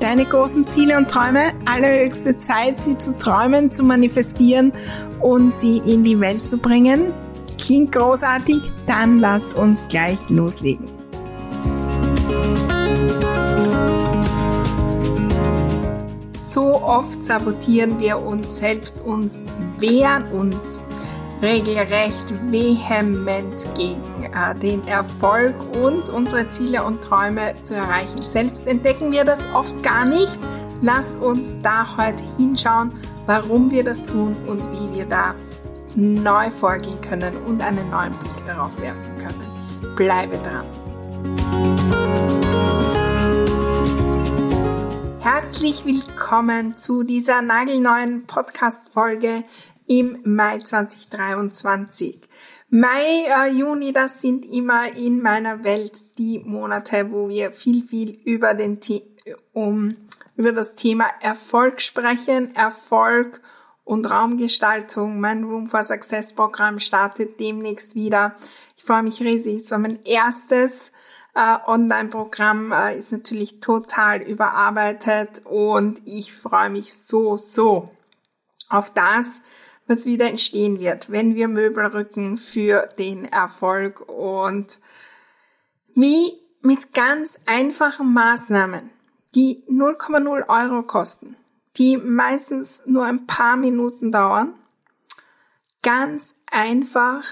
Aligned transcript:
deine 0.00 0.24
großen 0.24 0.66
Ziele 0.66 0.96
und 0.96 1.08
Träume. 1.08 1.52
Allerhöchste 1.66 2.38
Zeit, 2.38 2.82
sie 2.82 2.98
zu 2.98 3.16
träumen, 3.16 3.70
zu 3.70 3.84
manifestieren 3.84 4.72
und 5.20 5.52
sie 5.52 5.78
in 5.78 6.02
die 6.02 6.18
Welt 6.18 6.48
zu 6.48 6.58
bringen. 6.58 7.12
Klingt 7.58 7.92
großartig? 7.92 8.58
Dann 8.86 9.18
lass 9.18 9.52
uns 9.52 9.86
gleich 9.88 10.18
loslegen. 10.28 10.86
So 16.38 16.82
oft 16.82 17.22
sabotieren 17.22 18.00
wir 18.00 18.18
uns 18.18 18.56
selbst, 18.56 19.04
uns 19.04 19.42
wehren 19.78 20.24
uns 20.32 20.80
regelrecht 21.42 22.34
vehement 22.50 23.68
gegen 23.76 24.09
den 24.62 24.86
Erfolg 24.86 25.54
und 25.76 26.08
unsere 26.08 26.48
Ziele 26.50 26.84
und 26.84 27.02
Träume 27.02 27.54
zu 27.62 27.74
erreichen. 27.74 28.22
Selbst 28.22 28.66
entdecken 28.66 29.12
wir 29.12 29.24
das 29.24 29.40
oft 29.54 29.82
gar 29.82 30.04
nicht. 30.04 30.38
Lass 30.82 31.16
uns 31.16 31.58
da 31.62 31.96
heute 31.96 32.22
hinschauen, 32.36 32.92
warum 33.26 33.70
wir 33.70 33.84
das 33.84 34.04
tun 34.04 34.36
und 34.46 34.62
wie 34.72 34.96
wir 34.96 35.04
da 35.04 35.34
neu 35.94 36.50
vorgehen 36.50 37.00
können 37.00 37.36
und 37.46 37.62
einen 37.62 37.90
neuen 37.90 38.12
Blick 38.14 38.46
darauf 38.46 38.80
werfen 38.80 39.18
können. 39.18 39.96
Bleibe 39.96 40.38
dran. 40.38 40.66
Herzlich 45.20 45.84
willkommen 45.84 46.78
zu 46.78 47.02
dieser 47.02 47.42
nagelneuen 47.42 48.24
Podcast-Folge 48.26 49.44
im 49.86 50.20
Mai 50.24 50.58
2023. 50.58 52.20
Mai, 52.72 53.24
äh, 53.26 53.50
Juni, 53.50 53.92
das 53.92 54.20
sind 54.20 54.44
immer 54.44 54.96
in 54.96 55.20
meiner 55.20 55.64
Welt 55.64 56.18
die 56.18 56.38
Monate, 56.38 57.10
wo 57.10 57.28
wir 57.28 57.50
viel, 57.50 57.82
viel 57.82 58.10
über 58.24 58.54
den 58.54 58.78
um, 59.52 59.88
über 60.36 60.52
das 60.52 60.76
Thema 60.76 61.06
Erfolg 61.20 61.80
sprechen. 61.80 62.54
Erfolg 62.54 63.40
und 63.82 64.08
Raumgestaltung. 64.08 65.18
Mein 65.18 65.42
Room 65.42 65.68
for 65.68 65.82
Success 65.82 66.32
Programm 66.32 66.78
startet 66.78 67.40
demnächst 67.40 67.96
wieder. 67.96 68.36
Ich 68.76 68.84
freue 68.84 69.02
mich 69.02 69.20
riesig. 69.20 69.62
Es 69.62 69.72
war 69.72 69.78
mein 69.80 70.04
erstes 70.04 70.92
äh, 71.34 71.56
Online-Programm, 71.66 72.70
äh, 72.70 72.96
ist 72.96 73.10
natürlich 73.10 73.58
total 73.58 74.22
überarbeitet 74.22 75.42
und 75.44 76.02
ich 76.04 76.32
freue 76.32 76.70
mich 76.70 76.94
so, 76.94 77.36
so 77.36 77.90
auf 78.68 78.90
das, 78.90 79.42
was 79.90 80.06
wieder 80.06 80.28
entstehen 80.28 80.78
wird, 80.78 81.10
wenn 81.10 81.34
wir 81.34 81.48
Möbel 81.48 81.84
rücken 81.86 82.38
für 82.38 82.88
den 82.98 83.24
Erfolg 83.24 84.08
und 84.08 84.78
wie 85.94 86.32
mit 86.62 86.94
ganz 86.94 87.40
einfachen 87.46 88.12
Maßnahmen, 88.14 88.90
die 89.34 89.64
0,0 89.68 90.48
Euro 90.48 90.84
kosten, 90.84 91.36
die 91.76 91.96
meistens 91.96 92.82
nur 92.86 93.04
ein 93.04 93.26
paar 93.26 93.56
Minuten 93.56 94.12
dauern, 94.12 94.54
ganz 95.82 96.36
einfach 96.50 97.24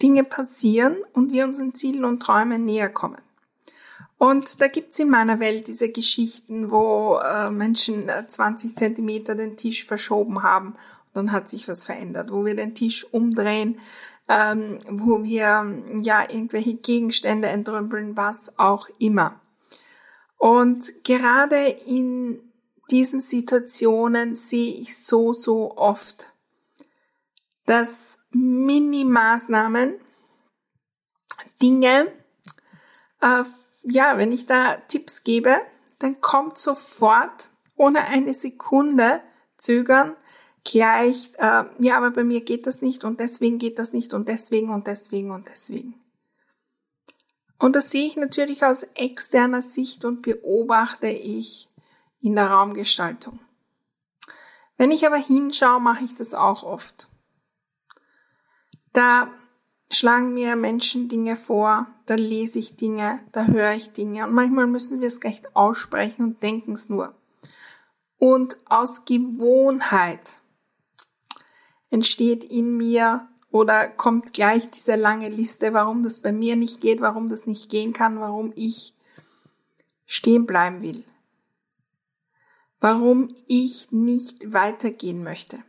Dinge 0.00 0.22
passieren 0.24 0.96
und 1.12 1.32
wir 1.32 1.44
unseren 1.44 1.74
Zielen 1.74 2.04
und 2.04 2.22
Träumen 2.22 2.64
näher 2.64 2.90
kommen. 2.90 3.20
Und 4.18 4.60
da 4.60 4.68
gibt's 4.68 5.00
in 5.00 5.10
meiner 5.10 5.40
Welt 5.40 5.66
diese 5.66 5.90
Geschichten, 5.90 6.70
wo 6.70 7.18
äh, 7.18 7.50
Menschen 7.50 8.08
20 8.28 8.76
Zentimeter 8.76 9.34
den 9.34 9.56
Tisch 9.56 9.84
verschoben 9.84 10.44
haben 10.44 10.76
dann 11.14 11.32
hat 11.32 11.48
sich 11.48 11.68
was 11.68 11.84
verändert, 11.84 12.30
wo 12.30 12.44
wir 12.44 12.54
den 12.54 12.74
Tisch 12.74 13.04
umdrehen, 13.12 13.80
ähm, 14.28 14.78
wo 14.88 15.22
wir 15.24 15.82
ja 16.02 16.22
irgendwelche 16.22 16.74
Gegenstände 16.74 17.48
entrümpeln, 17.48 18.16
was 18.16 18.58
auch 18.58 18.88
immer. 18.98 19.40
Und 20.38 21.04
gerade 21.04 21.68
in 21.86 22.40
diesen 22.90 23.20
Situationen 23.20 24.34
sehe 24.34 24.74
ich 24.74 24.98
so, 24.98 25.32
so 25.32 25.76
oft, 25.76 26.28
dass 27.66 28.18
Mini-Maßnahmen, 28.32 29.94
Dinge, 31.60 32.12
äh, 33.20 33.44
ja, 33.84 34.18
wenn 34.18 34.32
ich 34.32 34.46
da 34.46 34.76
Tipps 34.88 35.22
gebe, 35.22 35.60
dann 36.00 36.20
kommt 36.20 36.58
sofort 36.58 37.50
ohne 37.76 38.04
eine 38.08 38.34
Sekunde 38.34 39.20
zögern 39.56 40.16
gleich, 40.64 41.32
äh, 41.38 41.64
ja, 41.78 41.96
aber 41.96 42.10
bei 42.10 42.24
mir 42.24 42.40
geht 42.40 42.66
das 42.66 42.82
nicht 42.82 43.04
und 43.04 43.20
deswegen 43.20 43.58
geht 43.58 43.78
das 43.78 43.92
nicht 43.92 44.14
und 44.14 44.28
deswegen 44.28 44.70
und 44.70 44.86
deswegen 44.86 45.30
und 45.30 45.48
deswegen. 45.48 45.94
Und 47.58 47.76
das 47.76 47.90
sehe 47.90 48.06
ich 48.06 48.16
natürlich 48.16 48.64
aus 48.64 48.82
externer 48.94 49.62
Sicht 49.62 50.04
und 50.04 50.22
beobachte 50.22 51.06
ich 51.06 51.68
in 52.20 52.34
der 52.34 52.50
Raumgestaltung. 52.50 53.38
Wenn 54.76 54.90
ich 54.90 55.06
aber 55.06 55.16
hinschaue, 55.16 55.80
mache 55.80 56.04
ich 56.04 56.14
das 56.16 56.34
auch 56.34 56.64
oft. 56.64 57.08
Da 58.92 59.30
schlagen 59.90 60.34
mir 60.34 60.56
Menschen 60.56 61.08
Dinge 61.08 61.36
vor, 61.36 61.86
da 62.06 62.14
lese 62.14 62.58
ich 62.58 62.76
Dinge, 62.76 63.20
da 63.30 63.46
höre 63.46 63.74
ich 63.74 63.92
Dinge 63.92 64.26
und 64.26 64.34
manchmal 64.34 64.66
müssen 64.66 65.00
wir 65.00 65.08
es 65.08 65.20
gleich 65.20 65.42
aussprechen 65.54 66.24
und 66.24 66.42
denken 66.42 66.72
es 66.72 66.88
nur. 66.88 67.14
Und 68.18 68.56
aus 68.68 69.04
Gewohnheit 69.04 70.38
entsteht 71.92 72.42
in 72.42 72.76
mir 72.76 73.28
oder 73.50 73.86
kommt 73.86 74.32
gleich 74.32 74.70
diese 74.70 74.96
lange 74.96 75.28
Liste, 75.28 75.74
warum 75.74 76.02
das 76.02 76.20
bei 76.20 76.32
mir 76.32 76.56
nicht 76.56 76.80
geht, 76.80 77.00
warum 77.02 77.28
das 77.28 77.46
nicht 77.46 77.68
gehen 77.68 77.92
kann, 77.92 78.18
warum 78.18 78.52
ich 78.56 78.94
stehen 80.06 80.46
bleiben 80.46 80.82
will. 80.82 81.04
Warum 82.80 83.28
ich 83.46 83.92
nicht 83.92 84.52
weitergehen 84.52 85.22
möchte. 85.22 85.62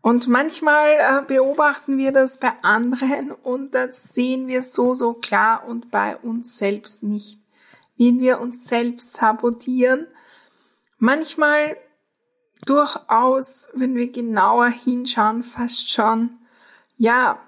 Und 0.00 0.26
manchmal 0.26 0.88
äh, 0.88 1.22
beobachten 1.26 1.98
wir 1.98 2.10
das 2.10 2.38
bei 2.38 2.52
anderen 2.62 3.30
und 3.30 3.74
das 3.74 4.14
sehen 4.14 4.48
wir 4.48 4.62
so, 4.62 4.94
so 4.94 5.12
klar 5.12 5.66
und 5.66 5.90
bei 5.90 6.16
uns 6.16 6.56
selbst 6.56 7.02
nicht. 7.02 7.38
Wie 7.96 8.18
wir 8.18 8.40
uns 8.40 8.66
selbst 8.66 9.12
sabotieren. 9.12 10.06
Manchmal 10.98 11.76
durchaus, 12.66 13.68
wenn 13.74 13.94
wir 13.94 14.10
genauer 14.10 14.68
hinschauen, 14.68 15.42
fast 15.42 15.90
schon, 15.90 16.38
ja, 16.96 17.38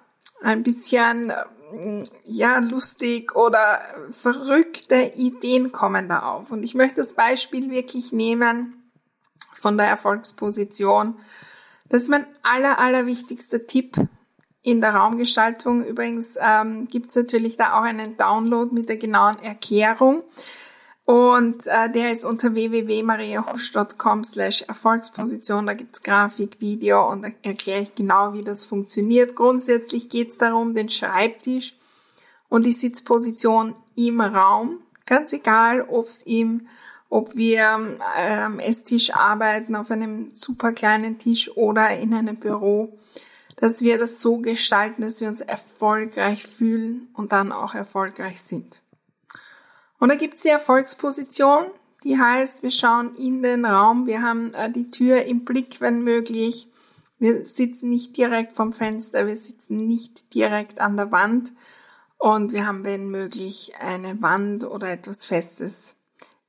ein 0.42 0.62
bisschen, 0.62 1.32
mm, 1.72 2.02
ja, 2.24 2.58
lustig 2.58 3.34
oder 3.36 3.80
verrückte 4.10 5.12
Ideen 5.16 5.72
kommen 5.72 6.08
da 6.08 6.20
auf. 6.20 6.50
Und 6.50 6.64
ich 6.64 6.74
möchte 6.74 6.96
das 6.96 7.12
Beispiel 7.12 7.70
wirklich 7.70 8.12
nehmen 8.12 8.82
von 9.54 9.76
der 9.76 9.86
Erfolgsposition. 9.86 11.16
Das 11.88 12.02
ist 12.02 12.08
mein 12.08 12.26
aller, 12.42 12.78
aller 12.78 13.06
wichtigster 13.06 13.66
Tipp 13.66 13.96
in 14.62 14.80
der 14.80 14.94
Raumgestaltung. 14.94 15.84
Übrigens 15.84 16.38
ähm, 16.40 16.88
gibt 16.88 17.10
es 17.10 17.16
natürlich 17.16 17.56
da 17.56 17.78
auch 17.78 17.82
einen 17.82 18.16
Download 18.16 18.74
mit 18.74 18.88
der 18.88 18.96
genauen 18.96 19.38
Erklärung. 19.40 20.22
Und 21.12 21.66
äh, 21.66 21.90
der 21.90 22.10
ist 22.10 22.24
unter 22.24 22.54
www.mariahusch.com 22.54 24.24
slash 24.24 24.62
Erfolgsposition. 24.62 25.66
Da 25.66 25.74
gibt's 25.74 26.02
Grafik, 26.02 26.58
Video 26.58 27.06
und 27.10 27.22
da 27.22 27.28
erkläre 27.42 27.82
ich 27.82 27.94
genau, 27.94 28.32
wie 28.32 28.40
das 28.40 28.64
funktioniert. 28.64 29.36
Grundsätzlich 29.36 30.08
geht's 30.08 30.38
darum, 30.38 30.72
den 30.72 30.88
Schreibtisch 30.88 31.74
und 32.48 32.64
die 32.64 32.72
Sitzposition 32.72 33.74
im 33.94 34.22
Raum 34.22 34.78
Ganz 35.04 35.34
egal, 35.34 35.82
ob's 35.82 36.24
ihm, 36.24 36.68
ob 37.10 37.36
wir 37.36 37.98
äh, 38.16 38.38
am 38.38 38.58
Esstisch 38.58 39.14
arbeiten, 39.14 39.76
auf 39.76 39.90
einem 39.90 40.32
super 40.32 40.72
kleinen 40.72 41.18
Tisch 41.18 41.54
oder 41.54 41.90
in 41.90 42.14
einem 42.14 42.36
Büro, 42.36 42.96
dass 43.56 43.82
wir 43.82 43.98
das 43.98 44.22
so 44.22 44.38
gestalten, 44.38 45.02
dass 45.02 45.20
wir 45.20 45.28
uns 45.28 45.42
erfolgreich 45.42 46.46
fühlen 46.46 47.08
und 47.12 47.32
dann 47.32 47.52
auch 47.52 47.74
erfolgreich 47.74 48.40
sind. 48.40 48.80
Und 50.02 50.08
da 50.08 50.16
gibt's 50.16 50.42
die 50.42 50.48
Erfolgsposition, 50.48 51.66
die 52.02 52.18
heißt, 52.18 52.64
wir 52.64 52.72
schauen 52.72 53.14
in 53.14 53.40
den 53.40 53.64
Raum, 53.64 54.08
wir 54.08 54.20
haben 54.20 54.52
äh, 54.52 54.68
die 54.68 54.90
Tür 54.90 55.22
im 55.26 55.44
Blick, 55.44 55.80
wenn 55.80 56.02
möglich. 56.02 56.66
Wir 57.20 57.46
sitzen 57.46 57.88
nicht 57.88 58.16
direkt 58.16 58.52
vom 58.52 58.72
Fenster, 58.72 59.28
wir 59.28 59.36
sitzen 59.36 59.86
nicht 59.86 60.34
direkt 60.34 60.80
an 60.80 60.96
der 60.96 61.12
Wand 61.12 61.52
und 62.18 62.50
wir 62.50 62.66
haben, 62.66 62.82
wenn 62.82 63.10
möglich, 63.10 63.74
eine 63.78 64.20
Wand 64.20 64.64
oder 64.64 64.90
etwas 64.90 65.24
Festes 65.24 65.94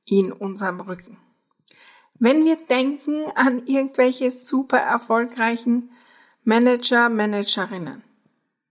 in 0.04 0.32
unserem 0.32 0.80
Rücken. 0.80 1.16
Wenn 2.18 2.44
wir 2.44 2.56
denken 2.56 3.30
an 3.36 3.64
irgendwelche 3.66 4.32
super 4.32 4.78
erfolgreichen 4.78 5.92
Manager, 6.42 7.08
Managerinnen, 7.08 8.02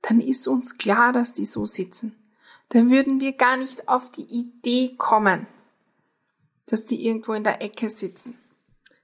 dann 0.01 0.19
ist 0.19 0.45
uns 0.45 0.77
klar, 0.77 1.13
dass 1.13 1.31
die 1.31 1.45
so 1.45 1.65
sitzen. 1.65 2.17
Dann 2.73 2.89
würden 2.89 3.19
wir 3.19 3.33
gar 3.33 3.55
nicht 3.55 3.87
auf 3.87 4.09
die 4.09 4.25
Idee 4.25 4.95
kommen, 4.97 5.45
dass 6.65 6.85
die 6.85 7.05
irgendwo 7.05 7.33
in 7.33 7.43
der 7.43 7.61
Ecke 7.61 7.87
sitzen, 7.87 8.39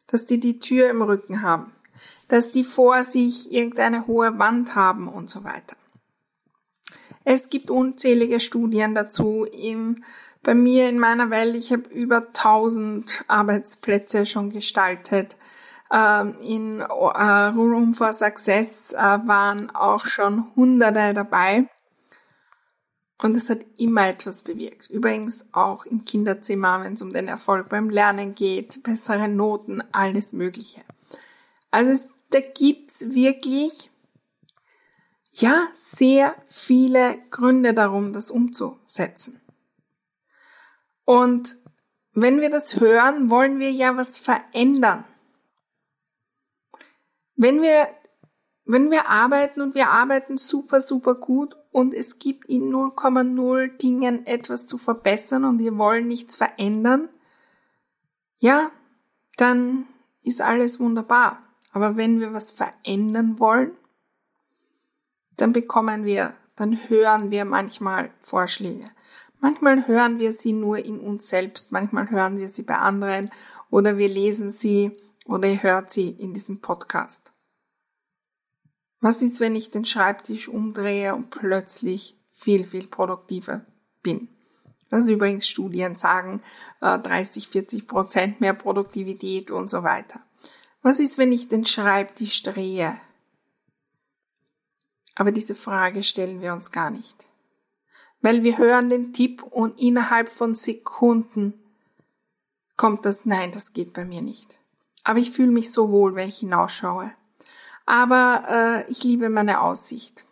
dass 0.08 0.26
die 0.26 0.40
die 0.40 0.58
Tür 0.58 0.90
im 0.90 1.04
Rücken 1.04 1.44
haben, 1.44 1.72
dass 2.28 2.52
die 2.52 2.64
vor 2.64 3.04
sich 3.04 3.52
irgendeine 3.52 4.08
hohe 4.08 4.40
Wand 4.40 4.74
haben 4.74 5.08
und 5.08 5.30
so 5.30 5.44
weiter. 5.44 5.76
Es 7.24 7.52
gibt 7.52 7.70
unzählige 7.70 8.40
Studien 8.40 8.96
dazu. 8.96 9.46
Im, 9.46 10.04
bei 10.42 10.56
mir 10.56 10.90
in 10.90 10.98
meiner 10.98 11.30
Welt, 11.30 11.56
ich 11.56 11.72
habe 11.72 11.88
über 11.90 12.28
1000 12.28 13.26
Arbeitsplätze 13.28 14.26
schon 14.26 14.50
gestaltet. 14.50 15.38
Ähm, 15.94 16.36
in 16.42 16.80
äh, 16.80 16.86
Room 16.86 17.94
for 17.94 18.14
Success 18.14 18.94
äh, 18.94 18.98
waren 18.98 19.70
auch 19.76 20.06
schon 20.06 20.56
Hunderte 20.56 21.14
dabei. 21.14 21.68
Und 23.22 23.36
es 23.36 23.50
hat 23.50 23.60
immer 23.78 24.08
etwas 24.08 24.44
bewirkt. 24.44 24.90
Übrigens 24.90 25.46
auch 25.52 25.86
im 25.86 26.06
Kinderzimmer, 26.06 26.82
wenn 26.82 26.94
es 26.94 27.02
um 27.02 27.12
den 27.12 27.28
Erfolg 27.28 27.68
beim 27.68 27.90
Lernen 27.90 28.34
geht, 28.34 28.82
bessere 28.84 29.28
Noten, 29.28 29.84
alles 29.92 30.32
Mögliche. 30.32 30.82
Also 31.70 31.92
es, 31.92 32.08
da 32.30 32.40
gibt's 32.40 33.14
wirklich, 33.14 33.92
ja, 35.34 35.68
sehr 35.74 36.34
viele 36.48 37.20
Gründe 37.30 37.74
darum, 37.74 38.14
das 38.14 38.32
umzusetzen. 38.32 39.42
Und 41.04 41.58
wenn 42.14 42.40
wir 42.40 42.50
das 42.50 42.80
hören, 42.80 43.30
wollen 43.30 43.60
wir 43.60 43.72
ja 43.72 43.98
was 43.98 44.18
verändern. 44.18 45.04
Wenn 47.36 47.62
wir, 47.62 47.90
wenn 48.64 48.92
wir 48.92 49.10
arbeiten 49.10 49.60
und 49.62 49.76
wir 49.76 49.90
arbeiten 49.90 50.38
super, 50.38 50.82
super 50.82 51.16
gut 51.16 51.59
und 51.72 51.94
es 51.94 52.20
gibt 52.20 52.46
in 52.46 52.72
0,0 52.72 53.78
Dingen 53.78 54.26
etwas 54.26 54.66
zu 54.66 54.78
verbessern 54.78 55.46
und 55.46 55.60
wir 55.60 55.78
wollen 55.78 56.08
nichts 56.08 56.36
verändern, 56.36 57.10
ja, 58.38 58.72
dann 59.38 59.86
ist 60.24 60.42
alles 60.42 60.80
wunderbar. 60.80 61.44
Aber 61.72 61.98
wenn 61.98 62.20
wir 62.20 62.34
was 62.34 62.52
verändern 62.52 63.40
wollen, 63.40 63.72
dann 65.38 65.54
bekommen 65.54 66.06
wir, 66.06 66.34
dann 66.56 66.90
hören 66.90 67.32
wir 67.32 67.46
manchmal 67.46 68.12
Vorschläge. 68.22 68.90
Manchmal 69.40 69.88
hören 69.88 70.20
wir 70.20 70.34
sie 70.34 70.52
nur 70.52 70.80
in 70.80 71.00
uns 71.00 71.30
selbst, 71.30 71.72
manchmal 71.72 72.10
hören 72.10 72.38
wir 72.38 72.50
sie 72.50 72.64
bei 72.64 72.76
anderen 72.76 73.30
oder 73.70 73.98
wir 73.98 74.10
lesen 74.10 74.52
sie 74.52 74.92
oder 75.26 75.48
ihr 75.48 75.64
hört 75.64 75.92
sie 75.92 76.10
in 76.10 76.34
diesem 76.34 76.60
Podcast. 76.60 77.32
Was 79.02 79.22
ist, 79.22 79.40
wenn 79.40 79.56
ich 79.56 79.72
den 79.72 79.86
Schreibtisch 79.86 80.50
umdrehe 80.50 81.16
und 81.16 81.30
plötzlich 81.30 82.18
viel, 82.34 82.66
viel 82.66 82.88
produktiver 82.88 83.66
bin? 84.04 84.28
Das 84.90 85.04
ist 85.04 85.10
übrigens 85.10 85.48
Studien 85.48 85.96
sagen, 85.96 86.42
30, 86.82 87.46
äh, 87.46 87.50
40 87.50 87.88
Prozent 87.88 88.42
mehr 88.42 88.54
Produktivität 88.54 89.52
und 89.52 89.70
so 89.70 89.84
weiter. 89.84 90.20
Was 90.82 91.00
ist, 91.00 91.18
wenn 91.18 91.32
ich 91.32 91.48
den 91.48 91.66
Schreibtisch 91.66 92.44
drehe? 92.44 93.00
Aber 95.16 95.32
diese 95.32 95.56
Frage 95.56 96.04
stellen 96.04 96.42
wir 96.42 96.54
uns 96.54 96.72
gar 96.72 96.90
nicht. 96.90 97.28
Weil 98.22 98.44
wir 98.44 98.58
hören 98.58 98.90
den 98.90 99.14
Tipp 99.14 99.44
und 99.44 99.80
innerhalb 99.80 100.30
von 100.30 100.56
Sekunden 100.56 101.54
kommt 102.76 103.06
das 103.06 103.26
Nein, 103.26 103.52
das 103.52 103.74
geht 103.74 103.94
bei 103.94 104.06
mir 104.06 104.22
nicht. 104.22 104.60
Aber 105.04 105.20
ich 105.20 105.32
fühle 105.32 105.52
mich 105.52 105.72
so 105.72 105.90
wohl, 105.90 106.16
wenn 106.16 106.30
ich 106.30 106.40
hinausschaue 106.40 107.12
aber 107.90 108.86
äh, 108.88 108.92
ich 108.92 109.04
liebe 109.04 109.30
meine 109.30 109.62
Aussicht. 109.62 110.24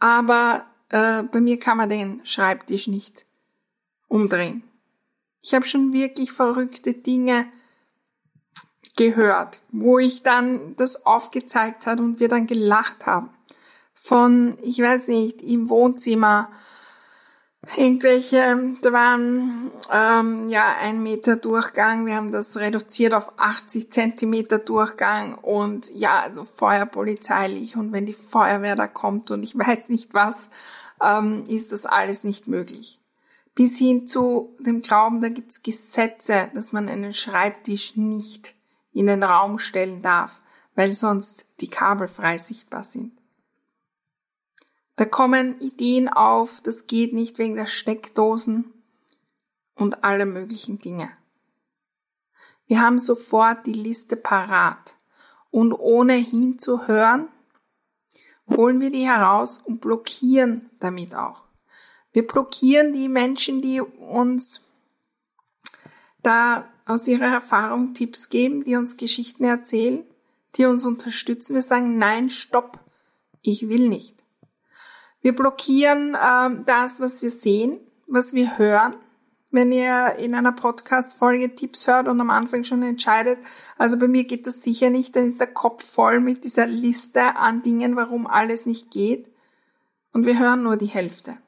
Aber 0.00 0.66
äh, 0.88 1.22
bei 1.22 1.40
mir 1.40 1.60
kann 1.60 1.76
man 1.76 1.88
den 1.88 2.20
Schreibtisch 2.26 2.88
nicht 2.88 3.24
umdrehen. 4.08 4.64
Ich 5.40 5.54
habe 5.54 5.64
schon 5.64 5.92
wirklich 5.92 6.32
verrückte 6.32 6.92
Dinge 6.92 7.46
gehört, 8.96 9.60
wo 9.70 10.00
ich 10.00 10.24
dann 10.24 10.74
das 10.74 11.06
aufgezeigt 11.06 11.86
hat 11.86 12.00
und 12.00 12.18
wir 12.18 12.26
dann 12.26 12.48
gelacht 12.48 13.06
haben. 13.06 13.30
Von, 13.94 14.56
ich 14.62 14.80
weiß 14.80 15.06
nicht, 15.06 15.40
im 15.42 15.68
Wohnzimmer 15.68 16.50
irgendwelche, 17.76 18.76
da 18.82 18.92
waren 18.92 19.70
ähm, 19.92 20.48
ja 20.48 20.76
ein 20.80 21.02
Meter 21.02 21.36
Durchgang, 21.36 22.06
wir 22.06 22.14
haben 22.14 22.32
das 22.32 22.56
reduziert 22.56 23.14
auf 23.14 23.32
80 23.36 23.90
Zentimeter 23.90 24.58
Durchgang 24.58 25.36
und 25.36 25.92
ja, 25.94 26.20
also 26.20 26.44
feuerpolizeilich 26.44 27.76
und 27.76 27.92
wenn 27.92 28.06
die 28.06 28.14
Feuerwehr 28.14 28.76
da 28.76 28.86
kommt 28.86 29.30
und 29.30 29.42
ich 29.42 29.58
weiß 29.58 29.88
nicht 29.88 30.14
was, 30.14 30.50
ähm, 31.02 31.44
ist 31.46 31.72
das 31.72 31.86
alles 31.86 32.24
nicht 32.24 32.48
möglich. 32.48 33.00
Bis 33.54 33.76
hin 33.76 34.06
zu 34.06 34.54
dem 34.60 34.82
Glauben, 34.82 35.20
da 35.20 35.28
gibt's 35.28 35.64
Gesetze, 35.64 36.48
dass 36.54 36.72
man 36.72 36.88
einen 36.88 37.12
Schreibtisch 37.12 37.96
nicht 37.96 38.54
in 38.92 39.06
den 39.06 39.24
Raum 39.24 39.58
stellen 39.58 40.00
darf, 40.00 40.40
weil 40.76 40.92
sonst 40.92 41.44
die 41.60 41.68
Kabel 41.68 42.06
frei 42.06 42.38
sichtbar 42.38 42.84
sind. 42.84 43.17
Da 44.98 45.04
kommen 45.04 45.60
Ideen 45.60 46.08
auf, 46.08 46.60
das 46.60 46.88
geht 46.88 47.12
nicht 47.12 47.38
wegen 47.38 47.54
der 47.54 47.66
Steckdosen 47.66 48.64
und 49.76 50.02
alle 50.02 50.26
möglichen 50.26 50.80
Dinge. 50.80 51.08
Wir 52.66 52.80
haben 52.80 52.98
sofort 52.98 53.64
die 53.66 53.74
Liste 53.74 54.16
parat 54.16 54.96
und 55.52 55.72
ohne 55.72 56.14
hinzuhören, 56.14 57.28
holen 58.50 58.80
wir 58.80 58.90
die 58.90 59.06
heraus 59.06 59.58
und 59.58 59.80
blockieren 59.80 60.68
damit 60.80 61.14
auch. 61.14 61.44
Wir 62.12 62.26
blockieren 62.26 62.92
die 62.92 63.08
Menschen, 63.08 63.62
die 63.62 63.80
uns 63.80 64.66
da 66.24 66.68
aus 66.86 67.06
ihrer 67.06 67.26
Erfahrung 67.28 67.94
Tipps 67.94 68.30
geben, 68.30 68.64
die 68.64 68.74
uns 68.74 68.96
Geschichten 68.96 69.44
erzählen, 69.44 70.02
die 70.56 70.64
uns 70.64 70.84
unterstützen. 70.84 71.54
Wir 71.54 71.62
sagen, 71.62 71.98
nein, 71.98 72.30
stopp, 72.30 72.80
ich 73.42 73.68
will 73.68 73.88
nicht. 73.88 74.17
Wir 75.20 75.34
blockieren 75.34 76.14
äh, 76.14 76.64
das, 76.64 77.00
was 77.00 77.22
wir 77.22 77.30
sehen, 77.30 77.78
was 78.06 78.34
wir 78.34 78.58
hören. 78.58 78.96
Wenn 79.50 79.72
ihr 79.72 80.16
in 80.18 80.34
einer 80.34 80.52
Podcast-Folge 80.52 81.54
Tipps 81.54 81.86
hört 81.86 82.06
und 82.06 82.20
am 82.20 82.28
Anfang 82.28 82.64
schon 82.64 82.82
entscheidet, 82.82 83.38
also 83.78 83.98
bei 83.98 84.06
mir 84.06 84.24
geht 84.24 84.46
das 84.46 84.62
sicher 84.62 84.90
nicht, 84.90 85.16
dann 85.16 85.30
ist 85.30 85.40
der 85.40 85.46
Kopf 85.46 85.84
voll 85.90 86.20
mit 86.20 86.44
dieser 86.44 86.66
Liste 86.66 87.36
an 87.36 87.62
Dingen, 87.62 87.96
warum 87.96 88.26
alles 88.26 88.66
nicht 88.66 88.90
geht. 88.90 89.30
Und 90.12 90.26
wir 90.26 90.38
hören 90.38 90.62
nur 90.62 90.76
die 90.76 90.86
Hälfte. 90.86 91.38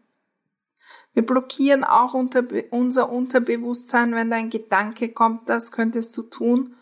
Wir 1.13 1.27
blockieren 1.27 1.85
auch 1.85 2.15
unter, 2.15 2.45
unser 2.71 3.11
Unterbewusstsein, 3.11 4.15
wenn 4.15 4.31
da 4.31 4.37
ein 4.37 4.51
Gedanke 4.51 5.11
kommt, 5.11 5.49
das 5.49 5.73
könntest 5.73 6.17
du 6.17 6.23
tun. 6.23 6.75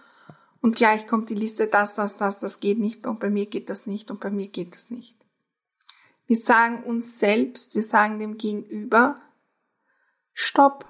Und 0.61 0.76
gleich 0.76 1.07
kommt 1.07 1.30
die 1.30 1.35
Liste, 1.35 1.66
das, 1.66 1.97
das, 1.97 2.16
das, 2.16 2.40
das 2.40 2.61
geht 2.61 2.78
nicht 2.78 3.07
und 3.07 3.21
bei 3.21 3.30
mir 3.30 3.47
geht 3.47 3.71
das 3.71 3.87
nicht 3.87 4.11
und 4.11 4.21
bei 4.21 4.30
mir 4.30 4.49
geht 4.49 4.73
das 4.73 4.90
nicht. 4.90 5.17
Wir 6.28 6.37
sagen 6.37 6.85
uns 6.85 7.18
selbst, 7.18 7.75
wir 7.75 7.82
sagen 7.82 8.18
dem 8.18 8.37
Gegenüber, 8.37 9.18
stopp, 10.35 10.85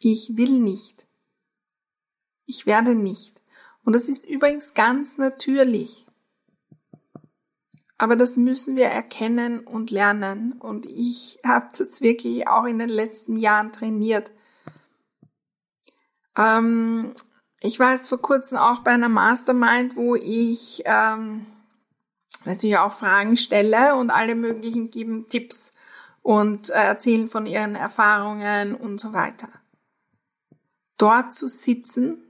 ich 0.00 0.36
will 0.36 0.58
nicht. 0.58 1.06
Ich 2.46 2.66
werde 2.66 2.96
nicht. 2.96 3.40
Und 3.84 3.94
das 3.94 4.08
ist 4.08 4.24
übrigens 4.24 4.74
ganz 4.74 5.18
natürlich. 5.18 6.04
Aber 7.96 8.16
das 8.16 8.36
müssen 8.36 8.74
wir 8.74 8.86
erkennen 8.86 9.60
und 9.60 9.92
lernen. 9.92 10.54
Und 10.54 10.84
ich 10.86 11.38
habe 11.44 11.68
das 11.78 12.00
wirklich 12.00 12.48
auch 12.48 12.64
in 12.64 12.80
den 12.80 12.88
letzten 12.88 13.36
Jahren 13.36 13.72
trainiert. 13.72 14.32
Ähm, 16.36 17.14
ich 17.60 17.78
war 17.78 17.92
jetzt 17.92 18.08
vor 18.08 18.20
kurzem 18.20 18.58
auch 18.58 18.80
bei 18.80 18.90
einer 18.90 19.08
Mastermind, 19.08 19.94
wo 19.94 20.16
ich 20.16 20.82
ähm, 20.86 21.46
natürlich 22.44 22.78
auch 22.78 22.92
Fragen 22.92 23.36
stelle 23.36 23.96
und 23.96 24.10
alle 24.10 24.34
möglichen 24.34 24.90
geben 24.90 25.28
Tipps 25.28 25.72
und 26.22 26.70
erzählen 26.70 27.28
von 27.28 27.46
ihren 27.46 27.76
Erfahrungen 27.76 28.74
und 28.74 29.00
so 29.00 29.12
weiter. 29.12 29.48
Dort 30.98 31.32
zu 31.32 31.46
sitzen, 31.48 32.22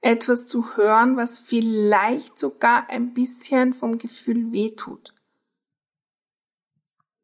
etwas 0.00 0.46
zu 0.46 0.76
hören, 0.76 1.16
was 1.16 1.38
vielleicht 1.38 2.38
sogar 2.38 2.88
ein 2.90 3.12
bisschen 3.12 3.74
vom 3.74 3.98
Gefühl 3.98 4.52
wehtut. 4.52 5.14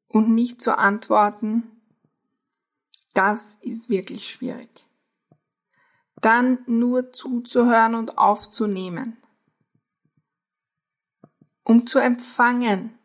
Und 0.09 0.35
nicht 0.35 0.61
zu 0.61 0.77
antworten, 0.77 1.63
das 3.15 3.59
ist 3.61 3.89
wirklich 3.89 4.29
schwierig. 4.29 4.89
Dann 6.21 6.59
nur 6.67 7.13
zuzuhören 7.13 7.95
und 7.95 8.19
aufzunehmen. 8.19 9.22
Um 11.65 11.87
zu 11.87 11.99
empfangen. 11.99 12.99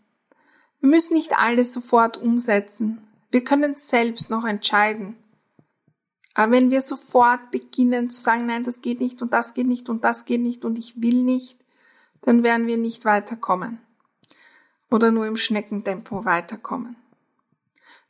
Wir 0.79 0.89
müssen 0.89 1.15
nicht 1.15 1.37
alles 1.37 1.73
sofort 1.73 2.17
umsetzen. 2.17 3.07
Wir 3.31 3.43
können 3.43 3.75
selbst 3.75 4.29
noch 4.29 4.45
entscheiden. 4.45 5.17
Aber 6.33 6.51
wenn 6.51 6.69
wir 6.69 6.81
sofort 6.81 7.51
beginnen 7.51 8.09
zu 8.09 8.21
sagen, 8.21 8.45
nein, 8.45 8.63
das 8.63 8.81
geht 8.81 8.99
nicht 8.99 9.21
und 9.21 9.33
das 9.33 9.53
geht 9.53 9.67
nicht 9.67 9.89
und 9.89 10.03
das 10.03 10.25
geht 10.25 10.41
nicht 10.41 10.65
und 10.65 10.77
ich 10.77 11.01
will 11.01 11.23
nicht, 11.23 11.65
dann 12.21 12.43
werden 12.43 12.67
wir 12.67 12.77
nicht 12.77 13.05
weiterkommen. 13.05 13.79
Oder 14.91 15.11
nur 15.11 15.25
im 15.25 15.35
Schneckentempo 15.35 16.25
weiterkommen. 16.25 16.95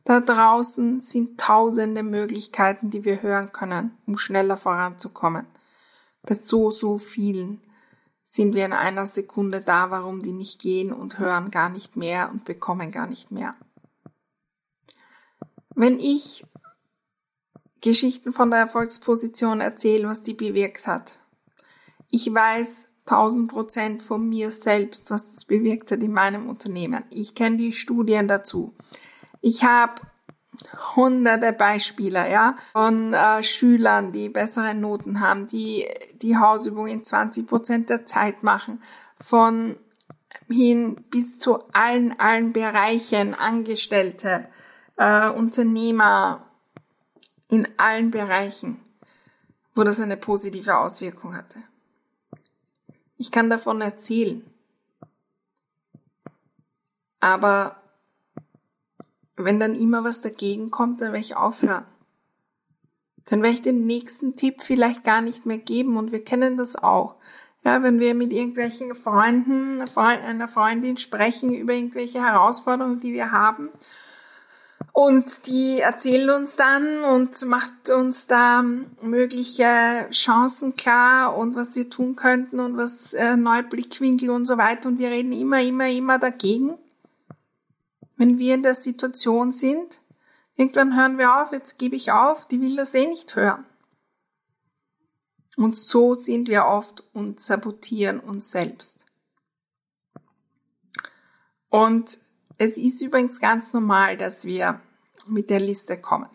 Da 0.03 0.19
draußen 0.21 1.01
sind 1.01 1.39
tausende 1.39 2.03
Möglichkeiten, 2.03 2.89
die 2.89 3.03
wir 3.03 3.21
hören 3.21 3.51
können, 3.51 3.97
um 4.05 4.17
schneller 4.17 4.57
voranzukommen. 4.57 5.47
Bei 6.21 6.33
so, 6.33 6.71
so 6.71 6.97
vielen 6.97 7.61
sind 8.29 8.53
wir 8.53 8.65
in 8.65 8.73
einer 8.73 9.07
Sekunde 9.07 9.61
da, 9.61 9.89
warum 9.89 10.21
die 10.21 10.33
nicht 10.33 10.59
gehen 10.59 10.91
und 10.91 11.17
hören 11.17 11.49
gar 11.49 11.69
nicht 11.69 11.95
mehr 11.95 12.29
und 12.29 12.43
bekommen 12.43 12.91
gar 12.91 13.07
nicht 13.07 13.31
mehr. 13.31 13.55
Wenn 15.73 15.97
ich 15.97 16.45
Geschichten 17.79 18.33
von 18.33 18.49
der 18.49 18.59
Erfolgsposition 18.59 19.61
erzähle, 19.61 20.09
was 20.09 20.23
die 20.23 20.33
bewirkt 20.33 20.87
hat, 20.87 21.19
ich 22.09 22.33
weiß 22.33 22.89
tausend 23.05 23.49
Prozent 23.49 24.03
von 24.03 24.27
mir 24.27 24.51
selbst, 24.51 25.09
was 25.09 25.31
das 25.31 25.45
bewirkt 25.45 25.91
hat 25.91 26.03
in 26.03 26.11
meinem 26.11 26.49
Unternehmen. 26.49 27.05
Ich 27.09 27.33
kenne 27.33 27.55
die 27.55 27.71
Studien 27.71 28.27
dazu. 28.27 28.73
Ich 29.39 29.63
habe 29.63 30.01
hunderte 30.95 31.53
Beispiele, 31.53 32.31
ja, 32.31 32.55
von 32.73 33.13
äh, 33.13 33.43
Schülern, 33.43 34.11
die 34.11 34.29
bessere 34.29 34.73
Noten 34.73 35.21
haben, 35.21 35.47
die 35.47 35.87
die 36.21 36.37
Hausübung 36.37 36.87
in 36.87 37.03
20 37.03 37.47
Prozent 37.47 37.89
der 37.89 38.05
Zeit 38.05 38.43
machen, 38.43 38.81
von 39.19 39.77
hin 40.49 40.95
bis 41.09 41.39
zu 41.39 41.59
allen, 41.73 42.19
allen 42.19 42.53
Bereichen, 42.53 43.33
Angestellte, 43.33 44.47
äh, 44.97 45.29
Unternehmer, 45.29 46.43
in 47.49 47.67
allen 47.77 48.11
Bereichen, 48.11 48.79
wo 49.73 49.83
das 49.83 49.99
eine 49.99 50.17
positive 50.17 50.77
Auswirkung 50.77 51.35
hatte. 51.35 51.61
Ich 53.17 53.31
kann 53.31 53.49
davon 53.49 53.81
erzählen. 53.81 54.43
Aber 57.19 57.81
wenn 59.37 59.59
dann 59.59 59.75
immer 59.75 60.03
was 60.03 60.21
dagegen 60.21 60.71
kommt, 60.71 60.99
dann 60.99 61.13
werde 61.13 61.25
ich 61.25 61.37
aufhören. 61.37 61.85
Dann 63.25 63.41
werde 63.43 63.55
ich 63.55 63.61
den 63.61 63.85
nächsten 63.85 64.35
Tipp 64.35 64.61
vielleicht 64.61 65.03
gar 65.03 65.21
nicht 65.21 65.45
mehr 65.45 65.57
geben 65.59 65.97
und 65.97 66.11
wir 66.11 66.23
kennen 66.23 66.57
das 66.57 66.75
auch. 66.75 67.15
Ja, 67.63 67.83
wenn 67.83 67.99
wir 67.99 68.15
mit 68.15 68.31
irgendwelchen 68.31 68.95
Freunden, 68.95 69.83
einer 69.97 70.47
Freundin 70.47 70.97
sprechen 70.97 71.53
über 71.53 71.73
irgendwelche 71.73 72.21
Herausforderungen, 72.21 72.99
die 72.99 73.13
wir 73.13 73.31
haben 73.31 73.69
und 74.93 75.47
die 75.47 75.81
erzählen 75.81 76.29
uns 76.29 76.55
dann 76.55 77.03
und 77.03 77.45
macht 77.45 77.89
uns 77.89 78.27
da 78.27 78.63
mögliche 79.03 80.07
Chancen 80.11 80.75
klar 80.75 81.35
und 81.35 81.55
was 81.55 81.75
wir 81.75 81.89
tun 81.89 82.15
könnten 82.15 82.59
und 82.59 82.77
was 82.77 83.13
äh, 83.13 83.35
neue 83.35 83.63
Blickwinkel 83.63 84.29
und 84.29 84.45
so 84.45 84.57
weiter 84.57 84.87
und 84.87 84.99
wir 84.99 85.09
reden 85.09 85.33
immer, 85.33 85.61
immer, 85.61 85.89
immer 85.89 86.17
dagegen 86.19 86.77
wenn 88.17 88.37
wir 88.37 88.55
in 88.55 88.63
der 88.63 88.75
Situation 88.75 89.51
sind, 89.51 90.01
irgendwann 90.55 90.95
hören 90.95 91.17
wir 91.17 91.41
auf, 91.41 91.51
jetzt 91.51 91.77
gebe 91.77 91.95
ich 91.95 92.11
auf, 92.11 92.47
die 92.47 92.59
will 92.59 92.75
das 92.75 92.93
eh 92.93 93.07
nicht 93.07 93.35
hören. 93.35 93.65
Und 95.55 95.75
so 95.75 96.13
sind 96.13 96.49
wir 96.49 96.65
oft 96.65 97.03
und 97.13 97.39
sabotieren 97.39 98.19
uns 98.19 98.51
selbst. 98.51 99.05
Und 101.69 102.19
es 102.57 102.77
ist 102.77 103.01
übrigens 103.01 103.39
ganz 103.39 103.73
normal, 103.73 104.17
dass 104.17 104.45
wir 104.45 104.81
mit 105.27 105.49
der 105.49 105.59
Liste 105.59 105.99
kommen. 105.99 106.29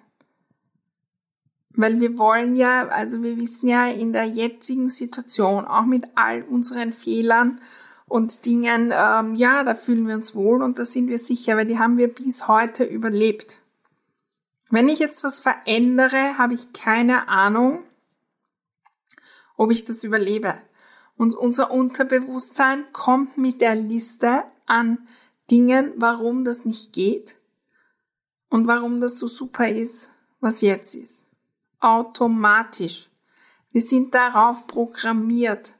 Weil 1.70 2.00
wir 2.00 2.18
wollen 2.18 2.54
ja, 2.54 2.88
also 2.88 3.22
wir 3.22 3.36
wissen 3.38 3.68
ja 3.68 3.88
in 3.88 4.12
der 4.12 4.24
jetzigen 4.24 4.90
Situation, 4.90 5.66
auch 5.66 5.86
mit 5.86 6.04
all 6.16 6.42
unseren 6.42 6.92
Fehlern 6.92 7.60
und 8.12 8.44
Dingen, 8.44 8.92
ähm, 8.94 9.34
ja, 9.36 9.64
da 9.64 9.74
fühlen 9.74 10.06
wir 10.06 10.14
uns 10.14 10.34
wohl 10.34 10.62
und 10.62 10.78
da 10.78 10.84
sind 10.84 11.08
wir 11.08 11.18
sicher, 11.18 11.56
weil 11.56 11.64
die 11.64 11.78
haben 11.78 11.96
wir 11.96 12.12
bis 12.12 12.46
heute 12.46 12.84
überlebt. 12.84 13.58
Wenn 14.68 14.90
ich 14.90 14.98
jetzt 14.98 15.24
was 15.24 15.40
verändere, 15.40 16.36
habe 16.36 16.52
ich 16.52 16.74
keine 16.74 17.30
Ahnung, 17.30 17.82
ob 19.56 19.70
ich 19.70 19.86
das 19.86 20.04
überlebe. 20.04 20.54
Und 21.16 21.34
unser 21.34 21.70
Unterbewusstsein 21.70 22.84
kommt 22.92 23.38
mit 23.38 23.62
der 23.62 23.76
Liste 23.76 24.44
an 24.66 25.08
Dingen, 25.50 25.94
warum 25.96 26.44
das 26.44 26.66
nicht 26.66 26.92
geht 26.92 27.36
und 28.50 28.66
warum 28.66 29.00
das 29.00 29.18
so 29.18 29.26
super 29.26 29.70
ist, 29.70 30.10
was 30.38 30.60
jetzt 30.60 30.94
ist. 30.94 31.24
Automatisch. 31.80 33.08
Wir 33.70 33.80
sind 33.80 34.14
darauf 34.14 34.66
programmiert. 34.66 35.76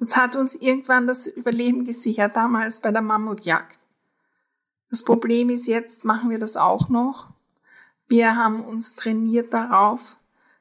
Das 0.00 0.16
hat 0.16 0.34
uns 0.34 0.54
irgendwann 0.54 1.06
das 1.06 1.26
Überleben 1.26 1.84
gesichert, 1.84 2.34
damals 2.34 2.80
bei 2.80 2.90
der 2.90 3.02
Mammutjagd. 3.02 3.78
Das 4.88 5.04
Problem 5.04 5.50
ist 5.50 5.66
jetzt, 5.66 6.06
machen 6.06 6.30
wir 6.30 6.38
das 6.38 6.56
auch 6.56 6.88
noch. 6.88 7.28
Wir 8.08 8.34
haben 8.34 8.64
uns 8.64 8.94
trainiert 8.94 9.52
darauf, 9.52 10.16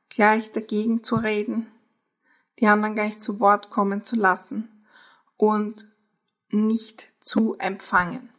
gleich 0.10 0.52
dagegen 0.52 1.04
zu 1.04 1.16
reden, 1.16 1.68
die 2.60 2.68
anderen 2.68 2.96
gleich 2.96 3.18
zu 3.20 3.40
Wort 3.40 3.70
kommen 3.70 4.04
zu 4.04 4.18
lassen 4.18 4.70
und 5.38 5.88
nicht 6.50 7.08
zu 7.22 7.56
empfangen. 7.60 8.30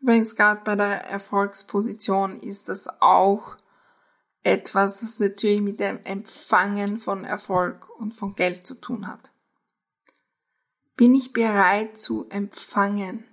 Übrigens 0.00 0.36
gerade 0.36 0.62
bei 0.64 0.74
der 0.74 1.04
Erfolgsposition 1.04 2.40
ist 2.40 2.70
das 2.70 2.88
auch 3.02 3.56
etwas, 4.42 5.02
was 5.02 5.18
natürlich 5.18 5.60
mit 5.60 5.80
dem 5.80 6.02
Empfangen 6.02 6.98
von 6.98 7.24
Erfolg 7.24 7.90
und 7.98 8.14
von 8.14 8.34
Geld 8.34 8.66
zu 8.66 8.80
tun 8.80 9.06
hat. 9.06 9.33
Bin 10.96 11.14
ich 11.14 11.32
bereit 11.32 11.98
zu 11.98 12.28
empfangen? 12.28 13.24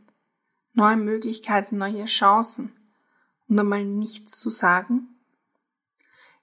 Neue 0.74 0.98
Möglichkeiten, 0.98 1.78
neue 1.78 2.06
Chancen 2.06 2.76
und 3.48 3.60
einmal 3.60 3.86
nichts 3.86 4.40
zu 4.40 4.50
sagen? 4.50 5.10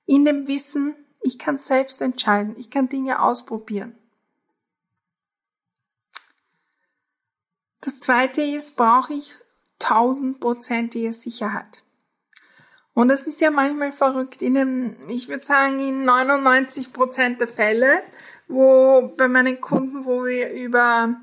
In 0.06 0.24
dem 0.24 0.46
Wissen, 0.46 0.94
ich 1.20 1.38
kann 1.38 1.58
selbst 1.58 2.00
entscheiden, 2.02 2.54
ich 2.56 2.70
kann 2.70 2.88
Dinge 2.88 3.20
ausprobieren. 3.20 3.98
Das 7.80 8.00
zweite 8.00 8.42
ist, 8.42 8.76
brauche 8.76 9.14
ich 9.14 9.34
tausendprozentige 9.78 11.12
Sicherheit. 11.12 11.82
Und 12.94 13.08
das 13.08 13.26
ist 13.26 13.40
ja 13.40 13.50
manchmal 13.50 13.92
verrückt. 13.92 14.42
In 14.42 14.58
einem, 14.58 15.08
ich 15.08 15.28
würde 15.28 15.44
sagen, 15.44 15.78
in 15.78 16.04
99 16.04 16.92
Prozent 16.92 17.40
der 17.40 17.48
Fälle 17.48 18.02
wo 18.48 19.12
bei 19.16 19.28
meinen 19.28 19.60
Kunden, 19.60 20.04
wo 20.04 20.24
wir 20.24 20.52
über 20.52 21.16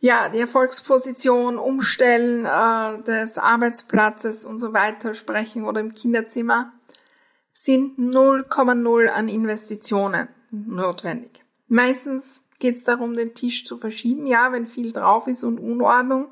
ja, 0.00 0.28
die 0.28 0.38
Erfolgsposition, 0.38 1.58
Umstellen 1.58 2.46
äh, 2.46 3.02
des 3.02 3.36
Arbeitsplatzes 3.38 4.44
und 4.44 4.58
so 4.58 4.72
weiter 4.72 5.12
sprechen 5.12 5.64
oder 5.64 5.80
im 5.80 5.94
Kinderzimmer, 5.94 6.72
sind 7.52 7.98
0,0 7.98 9.08
an 9.08 9.28
Investitionen 9.28 10.28
notwendig. 10.50 11.44
Meistens 11.68 12.40
geht 12.58 12.76
es 12.76 12.84
darum, 12.84 13.14
den 13.14 13.34
Tisch 13.34 13.66
zu 13.66 13.76
verschieben. 13.76 14.26
Ja, 14.26 14.52
wenn 14.52 14.66
viel 14.66 14.92
drauf 14.92 15.26
ist 15.26 15.44
und 15.44 15.58
Unordnung, 15.58 16.28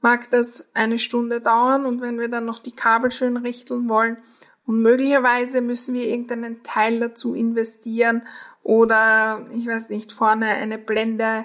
mag 0.00 0.30
das 0.30 0.68
eine 0.74 0.98
Stunde 0.98 1.40
dauern 1.40 1.86
und 1.86 2.00
wenn 2.02 2.18
wir 2.20 2.28
dann 2.28 2.44
noch 2.44 2.58
die 2.58 2.76
Kabel 2.76 3.10
schön 3.10 3.36
richteln 3.36 3.88
wollen 3.88 4.18
und 4.66 4.82
möglicherweise 4.82 5.60
müssen 5.60 5.94
wir 5.94 6.06
irgendeinen 6.06 6.62
Teil 6.62 7.00
dazu 7.00 7.34
investieren 7.34 8.26
oder 8.62 9.46
ich 9.52 9.66
weiß 9.66 9.90
nicht, 9.90 10.12
vorne 10.12 10.46
eine 10.46 10.78
Blende 10.78 11.44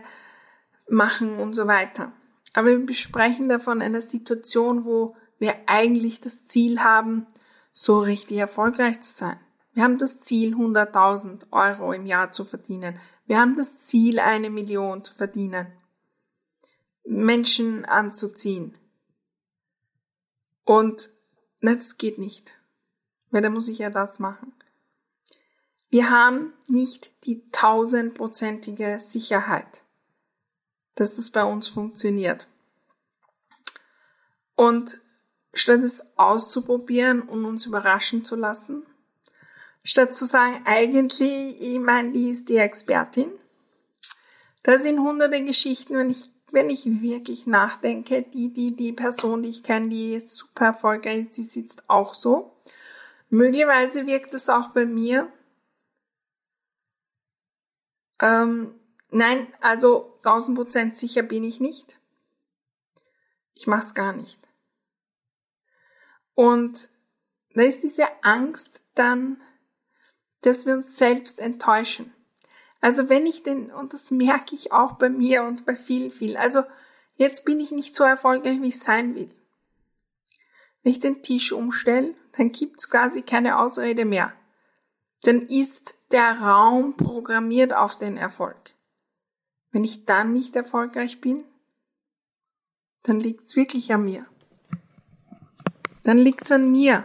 machen 0.89 1.37
und 1.37 1.53
so 1.53 1.67
weiter. 1.67 2.11
Aber 2.53 2.69
wir 2.69 2.85
besprechen 2.85 3.47
davon 3.47 3.81
eine 3.81 4.01
Situation, 4.01 4.85
wo 4.85 5.15
wir 5.39 5.55
eigentlich 5.67 6.19
das 6.21 6.47
Ziel 6.47 6.79
haben, 6.79 7.27
so 7.73 7.99
richtig 7.99 8.37
erfolgreich 8.37 8.99
zu 8.99 9.13
sein. 9.13 9.39
Wir 9.73 9.83
haben 9.83 9.97
das 9.97 10.19
Ziel, 10.21 10.55
100.000 10.55 11.45
Euro 11.51 11.93
im 11.93 12.05
Jahr 12.05 12.31
zu 12.31 12.43
verdienen. 12.43 12.99
Wir 13.25 13.39
haben 13.39 13.55
das 13.55 13.77
Ziel, 13.77 14.19
eine 14.19 14.49
Million 14.49 15.03
zu 15.03 15.13
verdienen. 15.13 15.67
Menschen 17.05 17.85
anzuziehen. 17.85 18.77
Und 20.65 21.09
das 21.61 21.97
geht 21.97 22.17
nicht. 22.17 22.60
Weil 23.31 23.41
dann 23.41 23.53
muss 23.53 23.67
ich 23.67 23.79
ja 23.79 23.89
das 23.89 24.19
machen. 24.19 24.53
Wir 25.89 26.09
haben 26.09 26.53
nicht 26.67 27.11
die 27.25 27.45
tausendprozentige 27.51 28.99
Sicherheit, 28.99 29.83
dass 30.95 31.15
das 31.15 31.31
bei 31.31 31.43
uns 31.43 31.67
funktioniert. 31.67 32.47
Und 34.55 34.99
statt 35.53 35.81
es 35.81 36.05
auszuprobieren 36.17 37.21
und 37.21 37.45
uns 37.45 37.65
überraschen 37.65 38.23
zu 38.23 38.35
lassen, 38.35 38.85
statt 39.83 40.15
zu 40.15 40.25
sagen, 40.25 40.61
eigentlich, 40.65 41.61
ich 41.61 41.79
meine, 41.79 42.11
die 42.11 42.29
ist 42.29 42.49
die 42.49 42.57
Expertin, 42.57 43.31
da 44.63 44.79
sind 44.79 44.99
hunderte 44.99 45.43
Geschichten, 45.43 45.95
wenn 45.95 46.09
ich, 46.09 46.29
wenn 46.51 46.69
ich 46.69 46.85
wirklich 46.85 47.47
nachdenke, 47.47 48.21
die, 48.21 48.53
die, 48.53 48.75
die 48.75 48.93
Person, 48.93 49.41
die 49.41 49.49
ich 49.49 49.63
kenne, 49.63 49.89
die 49.89 50.19
super 50.19 50.67
erfolgreich 50.67 51.21
ist, 51.21 51.37
die 51.37 51.43
sitzt 51.43 51.89
auch 51.89 52.13
so. 52.13 52.50
Möglicherweise 53.31 54.07
wirkt 54.07 54.33
es 54.33 54.49
auch 54.49 54.71
bei 54.71 54.85
mir. 54.85 55.31
Ähm, 58.21 58.75
nein, 59.09 59.47
also 59.61 60.19
1000% 60.23 60.95
sicher 60.95 61.23
bin 61.23 61.45
ich 61.45 61.61
nicht. 61.61 61.97
Ich 63.53 63.67
mach's 63.67 63.93
gar 63.93 64.11
nicht. 64.11 64.49
Und 66.35 66.89
da 67.53 67.63
ist 67.63 67.83
diese 67.83 68.05
Angst 68.21 68.81
dann, 68.95 69.41
dass 70.41 70.65
wir 70.65 70.73
uns 70.73 70.97
selbst 70.97 71.39
enttäuschen. 71.39 72.13
Also 72.81 73.07
wenn 73.07 73.25
ich 73.25 73.43
den, 73.43 73.71
und 73.71 73.93
das 73.93 74.11
merke 74.11 74.55
ich 74.55 74.73
auch 74.73 74.93
bei 74.93 75.07
mir 75.07 75.43
und 75.43 75.65
bei 75.65 75.77
vielen, 75.77 76.11
vielen, 76.11 76.35
also 76.35 76.63
jetzt 77.15 77.45
bin 77.45 77.61
ich 77.61 77.71
nicht 77.71 77.95
so 77.95 78.03
erfolgreich, 78.03 78.61
wie 78.61 78.69
ich 78.69 78.79
sein 78.79 79.15
will. 79.15 79.33
Wenn 80.83 80.91
ich 80.91 80.99
den 80.99 81.21
Tisch 81.21 81.51
umstelle, 81.51 82.15
dann 82.37 82.51
gibt's 82.51 82.89
quasi 82.89 83.21
keine 83.21 83.59
Ausrede 83.59 84.05
mehr. 84.05 84.33
Dann 85.23 85.41
ist 85.43 85.95
der 86.11 86.39
Raum 86.41 86.97
programmiert 86.97 87.73
auf 87.73 87.97
den 87.97 88.17
Erfolg. 88.17 88.73
Wenn 89.71 89.83
ich 89.83 90.05
dann 90.05 90.33
nicht 90.33 90.55
erfolgreich 90.55 91.21
bin, 91.21 91.43
dann 93.03 93.19
liegt's 93.19 93.55
wirklich 93.55 93.93
an 93.93 94.05
mir. 94.05 94.25
Dann 96.03 96.17
liegt's 96.17 96.51
an 96.51 96.71
mir. 96.71 97.03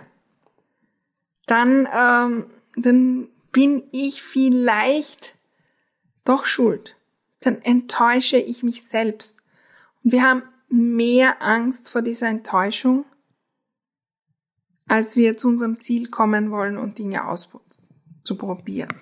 Dann, 1.47 1.89
ähm, 1.93 2.51
dann 2.77 3.29
bin 3.53 3.85
ich 3.93 4.23
vielleicht 4.23 5.39
doch 6.25 6.45
schuld. 6.45 6.97
Dann 7.41 7.63
enttäusche 7.63 8.39
ich 8.39 8.63
mich 8.63 8.87
selbst. 8.89 9.41
Und 10.03 10.13
wir 10.13 10.23
haben 10.23 10.43
mehr 10.69 11.43
Angst 11.43 11.91
vor 11.91 12.03
dieser 12.03 12.29
Enttäuschung, 12.29 13.05
als 14.87 15.17
wir 15.17 15.37
zu 15.37 15.49
unserem 15.49 15.81
Ziel 15.81 16.09
kommen 16.09 16.51
wollen 16.51 16.79
und 16.79 16.99
Dinge 16.99 17.27
auszuprobieren. 17.27 19.01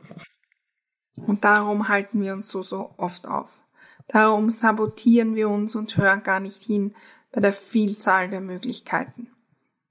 Und 1.16 1.44
darum 1.44 1.88
halten 1.88 2.22
wir 2.22 2.32
uns 2.32 2.48
so, 2.48 2.62
so 2.62 2.94
oft 2.96 3.28
auf. 3.28 3.60
Darum 4.08 4.48
sabotieren 4.50 5.34
wir 5.34 5.48
uns 5.48 5.74
und 5.74 5.96
hören 5.96 6.22
gar 6.22 6.40
nicht 6.40 6.62
hin 6.62 6.94
bei 7.32 7.40
der 7.40 7.52
Vielzahl 7.52 8.28
der 8.28 8.40
Möglichkeiten. 8.40 9.28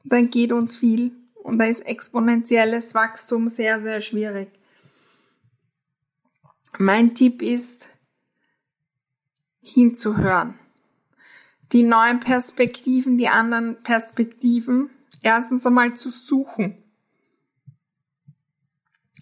Dann 0.03 0.29
geht 0.29 0.51
uns 0.51 0.77
viel 0.77 1.11
und 1.35 1.59
da 1.59 1.65
ist 1.65 1.85
exponentielles 1.85 2.93
Wachstum 2.93 3.47
sehr, 3.47 3.81
sehr 3.81 4.01
schwierig. 4.01 4.49
Mein 6.77 7.15
Tipp 7.15 7.41
ist, 7.41 7.89
hinzuhören. 9.61 10.59
Die 11.71 11.83
neuen 11.83 12.19
Perspektiven, 12.19 13.17
die 13.17 13.29
anderen 13.29 13.81
Perspektiven, 13.81 14.89
erstens 15.23 15.65
einmal 15.65 15.93
zu 15.93 16.09
suchen. 16.09 16.77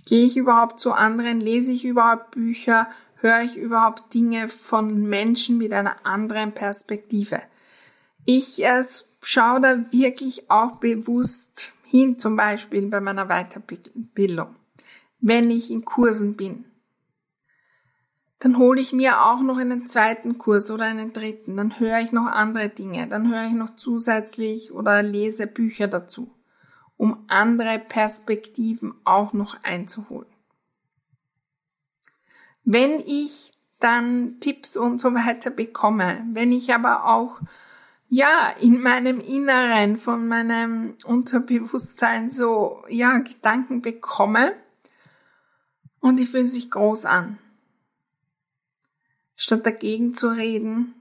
Gehe 0.06 0.26
ich 0.26 0.36
überhaupt 0.36 0.80
zu 0.80 0.94
anderen? 0.94 1.40
Lese 1.40 1.72
ich 1.72 1.86
überhaupt 1.86 2.32
Bücher? 2.32 2.90
Höre 3.16 3.42
ich 3.42 3.56
überhaupt 3.56 4.14
Dinge 4.14 4.50
von 4.50 5.08
Menschen 5.08 5.58
mit 5.58 5.72
einer 5.74 6.06
anderen 6.06 6.54
Perspektive? 6.54 7.42
Ich 8.26 8.64
äh, 8.64 8.84
schaue 9.22 9.62
da 9.62 9.92
wirklich 9.92 10.50
auch 10.50 10.78
bewusst 10.78 11.72
hin, 11.84 12.18
zum 12.18 12.36
Beispiel 12.36 12.88
bei 12.88 13.00
meiner 13.00 13.28
Weiterbildung, 13.28 14.56
wenn 15.20 15.52
ich 15.52 15.70
in 15.72 15.86
Kursen 15.86 16.36
bin 16.36 16.66
dann 18.42 18.58
hole 18.58 18.82
ich 18.82 18.92
mir 18.92 19.22
auch 19.24 19.42
noch 19.42 19.60
einen 19.60 19.86
zweiten 19.86 20.40
Kurs 20.40 20.72
oder 20.72 20.86
einen 20.86 21.14
dritten, 21.14 21.58
dann 21.58 21.80
höre 21.80 22.00
ich 22.00 22.12
noch 22.12 22.26
andere 22.26 22.70
Dinge, 22.70 23.08
dann 23.08 23.32
höre 23.32 23.46
ich 23.46 23.54
noch 23.54 23.76
zusätzlich 23.76 24.72
oder 24.72 25.04
lese 25.04 25.46
Bücher 25.46 25.88
dazu, 25.88 26.34
um 26.98 27.24
andere 27.28 27.78
Perspektiven 27.78 28.96
auch 29.04 29.34
noch 29.34 29.64
einzuholen. 29.64 30.28
Wenn 32.64 33.00
ich 33.00 33.52
dann 33.80 34.40
Tipps 34.40 34.76
und 34.76 35.00
so 35.00 35.14
weiter 35.14 35.52
bekomme, 35.52 36.26
wenn 36.34 36.52
ich 36.52 36.74
aber 36.74 37.06
auch 37.06 37.40
ja, 38.10 38.54
in 38.60 38.82
meinem 38.82 39.20
Inneren 39.20 39.98
von 39.98 40.28
meinem 40.28 40.96
Unterbewusstsein 41.06 42.32
so, 42.32 42.84
ja, 42.90 43.20
Gedanken 43.20 43.84
bekomme 43.84 44.54
und 46.00 46.20
die 46.20 46.26
fühlen 46.26 46.48
sich 46.48 46.72
groß 46.72 47.06
an 47.06 47.38
Statt 49.44 49.66
dagegen 49.66 50.14
zu 50.14 50.28
reden, 50.28 50.94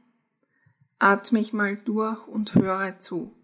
atme 0.98 1.40
ich 1.40 1.52
mal 1.52 1.76
durch 1.76 2.26
und 2.26 2.54
höre 2.54 2.98
zu. 2.98 3.34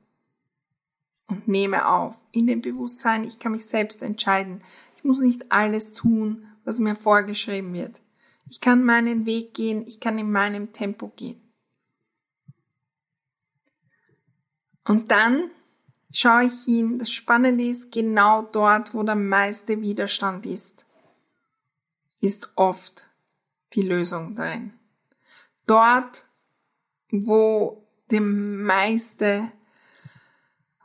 Und 1.27 1.47
nehme 1.49 1.87
auf, 1.87 2.17
in 2.33 2.47
dem 2.47 2.63
Bewusstsein, 2.63 3.23
ich 3.23 3.39
kann 3.39 3.53
mich 3.53 3.67
selbst 3.67 4.03
entscheiden. 4.03 4.65
Ich 4.97 5.05
muss 5.05 5.21
nicht 5.21 5.53
alles 5.53 5.93
tun, 5.93 6.47
was 6.65 6.79
mir 6.79 6.97
vorgeschrieben 6.97 7.75
wird. 7.75 8.01
Ich 8.49 8.63
kann 8.63 8.85
meinen 8.85 9.27
Weg 9.27 9.53
gehen, 9.53 9.87
ich 9.87 10.01
kann 10.01 10.19
in 10.19 10.33
meinem 10.33 10.73
Tempo 10.73 11.09
gehen. 11.15 11.43
Und 14.87 15.11
dann 15.11 15.51
schaue 16.11 16.45
ich 16.45 16.65
hin, 16.65 16.99
das 16.99 17.11
Spannende 17.11 17.65
ist, 17.65 17.93
genau 17.93 18.49
dort, 18.51 18.95
wo 18.95 19.03
der 19.03 19.15
meiste 19.15 19.83
Widerstand 19.83 20.47
ist, 20.47 20.87
ist 22.19 22.51
oft 22.57 23.11
die 23.75 23.83
Lösung 23.83 24.35
darin 24.37 24.73
dort, 25.67 26.27
wo 27.11 27.87
die 28.11 28.21
meiste, 28.21 29.51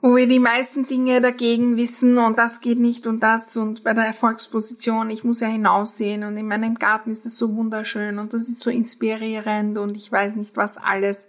wo 0.02 0.16
wir 0.16 0.28
die 0.28 0.40
meisten 0.40 0.88
Dinge 0.88 1.22
dagegen 1.22 1.78
wissen 1.78 2.18
und 2.18 2.38
das 2.38 2.62
geht 2.62 2.80
nicht 2.80 3.06
und 3.06 3.22
das 3.22 3.56
und 3.58 3.84
bei 3.84 3.94
der 3.94 4.06
Erfolgsposition, 4.06 5.10
ich 5.10 5.24
muss 5.24 5.40
ja 5.40 5.48
hinaussehen 5.48 6.24
und 6.24 6.36
in 6.38 6.48
meinem 6.48 6.76
Garten 6.76 7.12
ist 7.12 7.26
es 7.26 7.38
so 7.38 7.56
wunderschön 7.56 8.18
und 8.18 8.34
das 8.34 8.50
ist 8.50 8.60
so 8.60 8.70
inspirierend 8.70 9.78
und 9.78 9.96
ich 9.96 10.12
weiß 10.12 10.36
nicht 10.36 10.58
was 10.58 10.78
alles. 10.78 11.28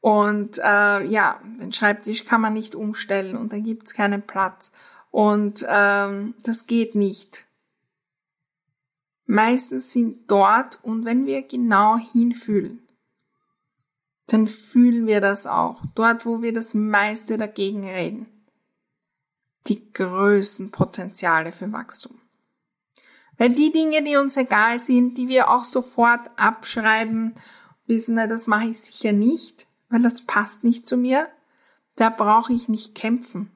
Und 0.00 0.58
äh, 0.58 1.04
ja, 1.04 1.40
den 1.60 1.72
Schreibtisch 1.72 2.24
kann 2.26 2.40
man 2.40 2.52
nicht 2.52 2.74
umstellen 2.74 3.36
und 3.36 3.52
da 3.52 3.58
gibt's 3.58 3.94
keinen 3.94 4.22
Platz. 4.22 4.70
Und 5.10 5.66
ähm, 5.68 6.34
das 6.44 6.66
geht 6.66 6.94
nicht 6.94 7.46
meistens 9.26 9.92
sind 9.92 10.30
dort 10.30 10.82
und 10.82 11.04
wenn 11.04 11.26
wir 11.26 11.42
genau 11.42 11.98
hinfühlen, 11.98 12.86
dann 14.26 14.48
fühlen 14.48 15.06
wir 15.06 15.20
das 15.20 15.46
auch. 15.46 15.82
Dort, 15.94 16.26
wo 16.26 16.42
wir 16.42 16.52
das 16.52 16.74
meiste 16.74 17.36
dagegen 17.36 17.84
reden. 17.84 18.26
Die 19.66 19.92
größten 19.92 20.70
Potenziale 20.70 21.52
für 21.52 21.72
Wachstum. 21.72 22.20
Weil 23.38 23.52
die 23.52 23.70
Dinge, 23.70 24.02
die 24.02 24.16
uns 24.16 24.36
egal 24.36 24.78
sind, 24.78 25.18
die 25.18 25.28
wir 25.28 25.50
auch 25.50 25.64
sofort 25.64 26.30
abschreiben, 26.36 27.34
wissen, 27.86 28.16
das 28.16 28.46
mache 28.46 28.68
ich 28.68 28.80
sicher 28.80 29.12
nicht, 29.12 29.66
weil 29.88 30.02
das 30.02 30.22
passt 30.22 30.64
nicht 30.64 30.86
zu 30.86 30.96
mir, 30.96 31.28
da 31.96 32.10
brauche 32.10 32.52
ich 32.52 32.68
nicht 32.68 32.94
kämpfen. 32.94 33.50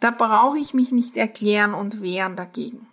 Da 0.00 0.10
brauche 0.10 0.58
ich 0.58 0.74
mich 0.74 0.92
nicht 0.92 1.16
erklären 1.16 1.74
und 1.74 2.02
wehren 2.02 2.36
dagegen. 2.36 2.86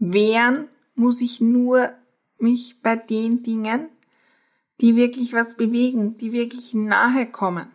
Wehren 0.00 0.68
muss 0.94 1.20
ich 1.20 1.40
nur 1.40 1.92
mich 2.38 2.80
bei 2.82 2.96
den 2.96 3.42
Dingen, 3.42 3.88
die 4.80 4.96
wirklich 4.96 5.32
was 5.32 5.56
bewegen, 5.56 6.16
die 6.16 6.32
wirklich 6.32 6.74
nahe 6.74 7.26
kommen. 7.26 7.70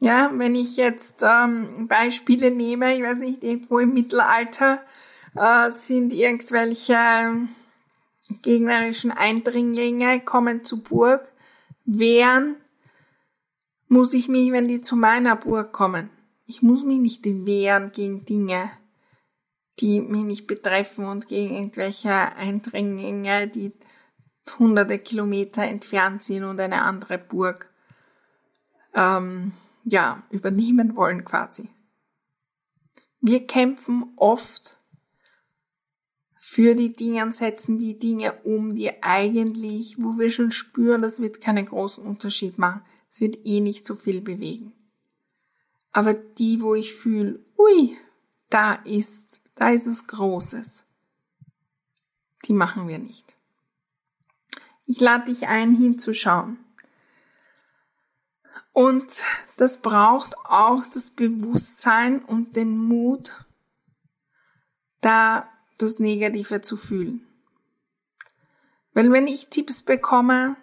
Ja, 0.00 0.30
wenn 0.34 0.54
ich 0.54 0.76
jetzt 0.76 1.22
ähm, 1.22 1.86
Beispiele 1.86 2.50
nehme, 2.50 2.96
ich 2.96 3.02
weiß 3.02 3.18
nicht, 3.18 3.44
irgendwo 3.44 3.78
im 3.78 3.94
Mittelalter 3.94 4.82
äh, 5.36 5.70
sind 5.70 6.12
irgendwelche 6.12 7.48
gegnerischen 8.42 9.10
Eindringlinge, 9.10 10.20
kommen 10.20 10.64
zur 10.64 10.82
Burg, 10.82 11.30
wehren, 11.84 12.56
muss 13.88 14.14
ich 14.14 14.28
mich, 14.28 14.52
wenn 14.52 14.68
die 14.68 14.80
zu 14.80 14.96
meiner 14.96 15.36
Burg 15.36 15.72
kommen. 15.72 16.10
Ich 16.46 16.62
muss 16.62 16.84
mich 16.84 16.98
nicht 16.98 17.24
wehren 17.26 17.92
gegen 17.92 18.24
Dinge, 18.24 18.70
die 19.80 20.00
mich 20.00 20.24
nicht 20.24 20.46
betreffen 20.46 21.06
und 21.06 21.28
gegen 21.28 21.56
irgendwelche 21.56 22.12
Eindringlinge, 22.12 23.48
die 23.48 23.72
hunderte 24.58 24.98
Kilometer 24.98 25.62
entfernt 25.62 26.22
sind 26.22 26.44
und 26.44 26.58
eine 26.60 26.82
andere 26.82 27.18
Burg 27.18 27.70
ähm, 28.94 29.52
ja, 29.84 30.22
übernehmen 30.30 30.96
wollen 30.96 31.24
quasi. 31.24 31.68
Wir 33.20 33.46
kämpfen 33.46 34.12
oft 34.16 34.78
für 36.38 36.74
die 36.74 36.94
Dinge 36.94 37.22
und 37.22 37.34
setzen 37.34 37.78
die 37.78 37.98
Dinge 37.98 38.32
um, 38.44 38.74
die 38.74 39.02
eigentlich, 39.02 39.96
wo 39.98 40.18
wir 40.18 40.30
schon 40.30 40.50
spüren, 40.50 41.02
das 41.02 41.20
wird 41.20 41.40
keinen 41.40 41.66
großen 41.66 42.04
Unterschied 42.04 42.58
machen. 42.58 42.82
Es 43.10 43.20
wird 43.20 43.38
eh 43.44 43.60
nicht 43.60 43.86
so 43.86 43.94
viel 43.94 44.20
bewegen. 44.20 44.72
Aber 45.92 46.14
die, 46.14 46.60
wo 46.60 46.74
ich 46.74 46.94
fühle, 46.94 47.40
ui, 47.58 47.96
da 48.48 48.74
ist, 48.74 49.42
da 49.60 49.68
ist 49.68 49.86
was 49.86 50.06
Großes, 50.06 50.84
die 52.46 52.54
machen 52.54 52.88
wir 52.88 52.98
nicht. 52.98 53.36
Ich 54.86 55.00
lade 55.00 55.26
dich 55.26 55.48
ein, 55.48 55.70
hinzuschauen. 55.74 56.58
Und 58.72 59.22
das 59.58 59.82
braucht 59.82 60.34
auch 60.46 60.86
das 60.86 61.10
Bewusstsein 61.10 62.24
und 62.24 62.56
den 62.56 62.74
Mut, 62.78 63.44
da 65.02 65.46
das 65.76 65.98
Negative 65.98 66.62
zu 66.62 66.78
fühlen. 66.78 67.26
Weil 68.94 69.12
wenn 69.12 69.26
ich 69.26 69.50
Tipps 69.50 69.82
bekomme 69.82 70.56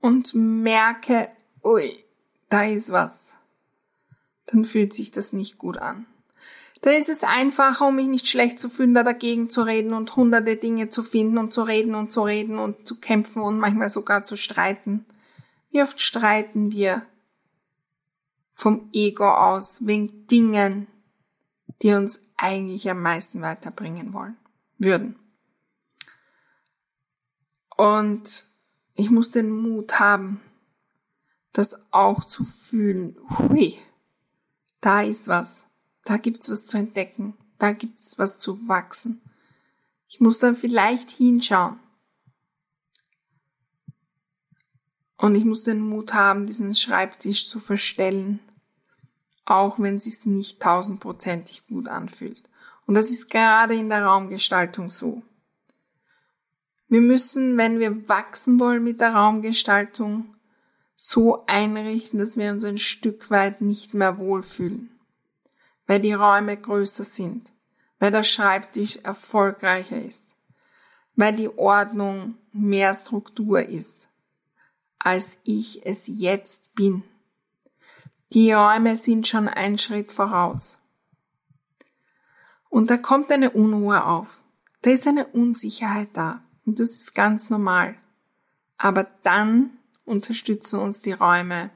und 0.00 0.32
merke, 0.34 1.28
ui, 1.62 2.02
da 2.48 2.64
ist 2.64 2.92
was, 2.92 3.34
dann 4.46 4.64
fühlt 4.64 4.94
sich 4.94 5.10
das 5.10 5.34
nicht 5.34 5.58
gut 5.58 5.76
an. 5.76 6.06
Da 6.86 6.92
ist 6.92 7.08
es 7.08 7.24
einfacher, 7.24 7.88
um 7.88 7.96
mich 7.96 8.06
nicht 8.06 8.28
schlecht 8.28 8.60
zu 8.60 8.68
fühlen, 8.68 8.94
da 8.94 9.02
dagegen 9.02 9.50
zu 9.50 9.62
reden 9.62 9.92
und 9.92 10.14
hunderte 10.14 10.54
Dinge 10.54 10.88
zu 10.88 11.02
finden 11.02 11.36
und 11.36 11.52
zu 11.52 11.64
reden 11.64 11.96
und 11.96 12.12
zu 12.12 12.22
reden 12.22 12.60
und 12.60 12.86
zu 12.86 13.00
kämpfen 13.00 13.42
und 13.42 13.58
manchmal 13.58 13.88
sogar 13.88 14.22
zu 14.22 14.36
streiten. 14.36 15.04
Wie 15.72 15.82
oft 15.82 16.00
streiten 16.00 16.70
wir 16.70 17.04
vom 18.54 18.88
Ego 18.92 19.28
aus 19.28 19.84
wegen 19.84 20.28
Dingen, 20.28 20.86
die 21.82 21.92
uns 21.92 22.22
eigentlich 22.36 22.88
am 22.88 23.02
meisten 23.02 23.42
weiterbringen 23.42 24.12
wollen, 24.12 24.36
würden. 24.78 25.16
Und 27.76 28.44
ich 28.94 29.10
muss 29.10 29.32
den 29.32 29.50
Mut 29.50 29.98
haben, 29.98 30.40
das 31.52 31.80
auch 31.90 32.22
zu 32.22 32.44
fühlen. 32.44 33.16
Hui, 33.40 33.76
da 34.80 35.02
ist 35.02 35.26
was. 35.26 35.66
Da 36.06 36.18
gibt's 36.18 36.48
was 36.48 36.64
zu 36.64 36.78
entdecken. 36.78 37.34
Da 37.58 37.72
gibt's 37.72 38.16
was 38.16 38.38
zu 38.38 38.68
wachsen. 38.68 39.20
Ich 40.08 40.20
muss 40.20 40.38
dann 40.38 40.56
vielleicht 40.56 41.10
hinschauen. 41.10 41.80
Und 45.16 45.34
ich 45.34 45.44
muss 45.44 45.64
den 45.64 45.80
Mut 45.80 46.14
haben, 46.14 46.46
diesen 46.46 46.74
Schreibtisch 46.74 47.48
zu 47.48 47.58
verstellen, 47.58 48.38
auch 49.44 49.80
wenn 49.80 49.96
es 49.96 50.04
sich 50.04 50.26
nicht 50.26 50.60
tausendprozentig 50.60 51.66
gut 51.66 51.88
anfühlt. 51.88 52.44
Und 52.86 52.94
das 52.94 53.10
ist 53.10 53.28
gerade 53.28 53.74
in 53.74 53.88
der 53.88 54.04
Raumgestaltung 54.04 54.90
so. 54.90 55.22
Wir 56.88 57.00
müssen, 57.00 57.56
wenn 57.56 57.80
wir 57.80 58.08
wachsen 58.08 58.60
wollen 58.60 58.84
mit 58.84 59.00
der 59.00 59.14
Raumgestaltung, 59.14 60.36
so 60.94 61.44
einrichten, 61.46 62.20
dass 62.20 62.36
wir 62.36 62.52
uns 62.52 62.64
ein 62.64 62.78
Stück 62.78 63.30
weit 63.30 63.60
nicht 63.60 63.92
mehr 63.92 64.18
wohlfühlen, 64.18 64.95
weil 65.86 66.00
die 66.00 66.12
Räume 66.12 66.56
größer 66.56 67.04
sind, 67.04 67.52
weil 67.98 68.10
der 68.10 68.24
Schreibtisch 68.24 68.96
erfolgreicher 68.98 70.00
ist, 70.00 70.30
weil 71.14 71.34
die 71.34 71.48
Ordnung 71.56 72.36
mehr 72.52 72.94
Struktur 72.94 73.62
ist, 73.62 74.08
als 74.98 75.38
ich 75.44 75.86
es 75.86 76.06
jetzt 76.06 76.74
bin. 76.74 77.02
Die 78.32 78.52
Räume 78.52 78.96
sind 78.96 79.28
schon 79.28 79.48
einen 79.48 79.78
Schritt 79.78 80.10
voraus. 80.10 80.78
Und 82.68 82.90
da 82.90 82.96
kommt 82.96 83.30
eine 83.30 83.50
Unruhe 83.50 84.04
auf. 84.04 84.40
Da 84.82 84.90
ist 84.90 85.06
eine 85.06 85.26
Unsicherheit 85.26 86.08
da. 86.12 86.42
Und 86.66 86.80
das 86.80 86.90
ist 86.90 87.14
ganz 87.14 87.48
normal. 87.48 87.96
Aber 88.76 89.06
dann 89.22 89.70
unterstützen 90.04 90.80
uns 90.80 91.00
die 91.02 91.12
Räume, 91.12 91.70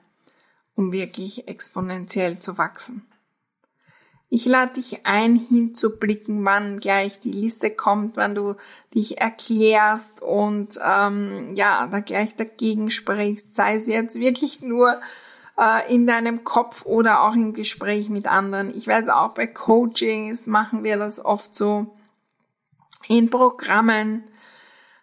um 0.74 0.92
wirklich 0.92 1.48
exponentiell 1.48 2.38
zu 2.38 2.58
wachsen. 2.58 3.06
Ich 4.30 4.46
lade 4.46 4.74
dich 4.74 5.06
ein, 5.06 5.34
hinzublicken, 5.34 6.44
wann 6.44 6.78
gleich 6.78 7.18
die 7.18 7.32
Liste 7.32 7.68
kommt, 7.68 8.16
wann 8.16 8.34
du 8.34 8.54
dich 8.94 9.20
erklärst 9.20 10.22
und 10.22 10.78
ähm, 10.82 11.54
ja, 11.56 11.88
da 11.88 11.98
gleich 12.00 12.36
dagegen 12.36 12.90
sprichst, 12.90 13.56
sei 13.56 13.74
es 13.74 13.88
jetzt 13.88 14.20
wirklich 14.20 14.62
nur 14.62 15.00
äh, 15.58 15.92
in 15.92 16.06
deinem 16.06 16.44
Kopf 16.44 16.86
oder 16.86 17.22
auch 17.24 17.34
im 17.34 17.52
Gespräch 17.54 18.08
mit 18.08 18.28
anderen. 18.28 18.72
Ich 18.74 18.86
weiß 18.86 19.08
auch 19.08 19.34
bei 19.34 19.48
Coachings 19.48 20.46
machen 20.46 20.84
wir 20.84 20.96
das 20.96 21.24
oft 21.24 21.52
so 21.52 21.98
in 23.08 23.30
Programmen 23.30 24.22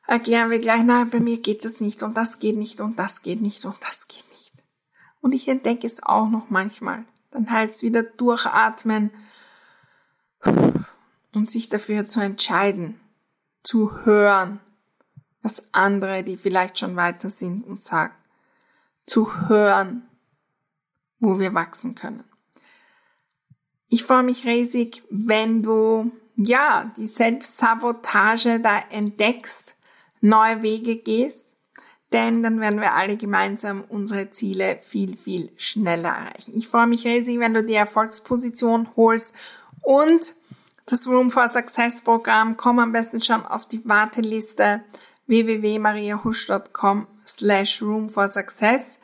erklären 0.08 0.50
wir 0.50 0.60
gleich, 0.60 0.82
na, 0.84 1.04
bei 1.04 1.20
mir 1.20 1.38
geht 1.38 1.66
das 1.66 1.82
nicht 1.82 2.02
und 2.02 2.16
das 2.16 2.40
geht 2.40 2.58
nicht 2.58 2.80
und 2.80 2.98
das 2.98 3.22
geht 3.22 3.42
nicht 3.42 3.66
und 3.66 3.76
das 3.82 4.08
geht 4.08 4.24
nicht. 4.32 4.54
Und 5.20 5.34
ich 5.34 5.48
entdecke 5.50 5.86
es 5.86 6.02
auch 6.02 6.30
noch 6.30 6.50
manchmal. 6.50 7.06
Dann 7.32 7.50
heißt 7.50 7.76
es 7.76 7.84
wieder 7.84 8.04
durchatmen 8.04 9.12
und 11.34 11.52
sich 11.52 11.70
dafür 11.70 12.08
zu 12.08 12.22
entscheiden, 12.22 13.00
zu 13.64 14.06
hören, 14.06 14.60
was 15.42 15.64
andere, 15.74 16.24
die 16.24 16.38
vielleicht 16.38 16.80
schon 16.80 16.96
weiter 16.96 17.30
sind 17.30 17.64
und 17.66 17.82
sagen, 17.82 18.14
zu 19.06 19.48
hören, 19.48 20.08
wo 21.20 21.40
wir 21.40 21.54
wachsen 21.54 21.96
können. 21.96 22.24
Ich 23.90 24.04
freue 24.04 24.24
mich 24.24 24.46
riesig, 24.46 25.04
wenn 25.10 25.64
du 25.64 26.12
ja 26.36 26.92
die 26.98 27.08
Selbstsabotage 27.08 28.60
da 28.60 28.80
entdeckst 28.90 29.76
neue 30.22 30.62
Wege 30.62 30.98
gehst, 30.98 31.57
denn 32.14 32.42
dann 32.42 32.62
werden 32.62 32.80
wir 32.80 32.94
alle 32.94 33.18
gemeinsam 33.18 33.84
unsere 33.90 34.30
Ziele 34.30 34.80
viel, 34.82 35.18
viel 35.18 35.52
schneller 35.58 36.10
erreichen. 36.10 36.54
Ich 36.56 36.68
freue 36.68 36.88
mich 36.88 37.06
riesig, 37.06 37.40
wenn 37.40 37.54
du 37.54 37.64
die 37.64 37.74
Erfolgsposition 37.74 38.88
holst 38.96 39.34
und 39.82 40.34
das 40.86 41.06
Room 41.08 41.32
for 41.32 41.50
Success 41.50 42.02
Programm. 42.02 42.56
Komm 42.56 42.80
am 42.80 42.94
besten 42.94 43.22
schon 43.22 43.46
auf 43.46 43.68
die 43.68 43.88
Warteliste 43.88 44.82
www.mariahusch.com 45.28 47.08
slash 47.26 47.82
Room 47.82 48.10
for 48.10 48.30
Success. 48.30 49.00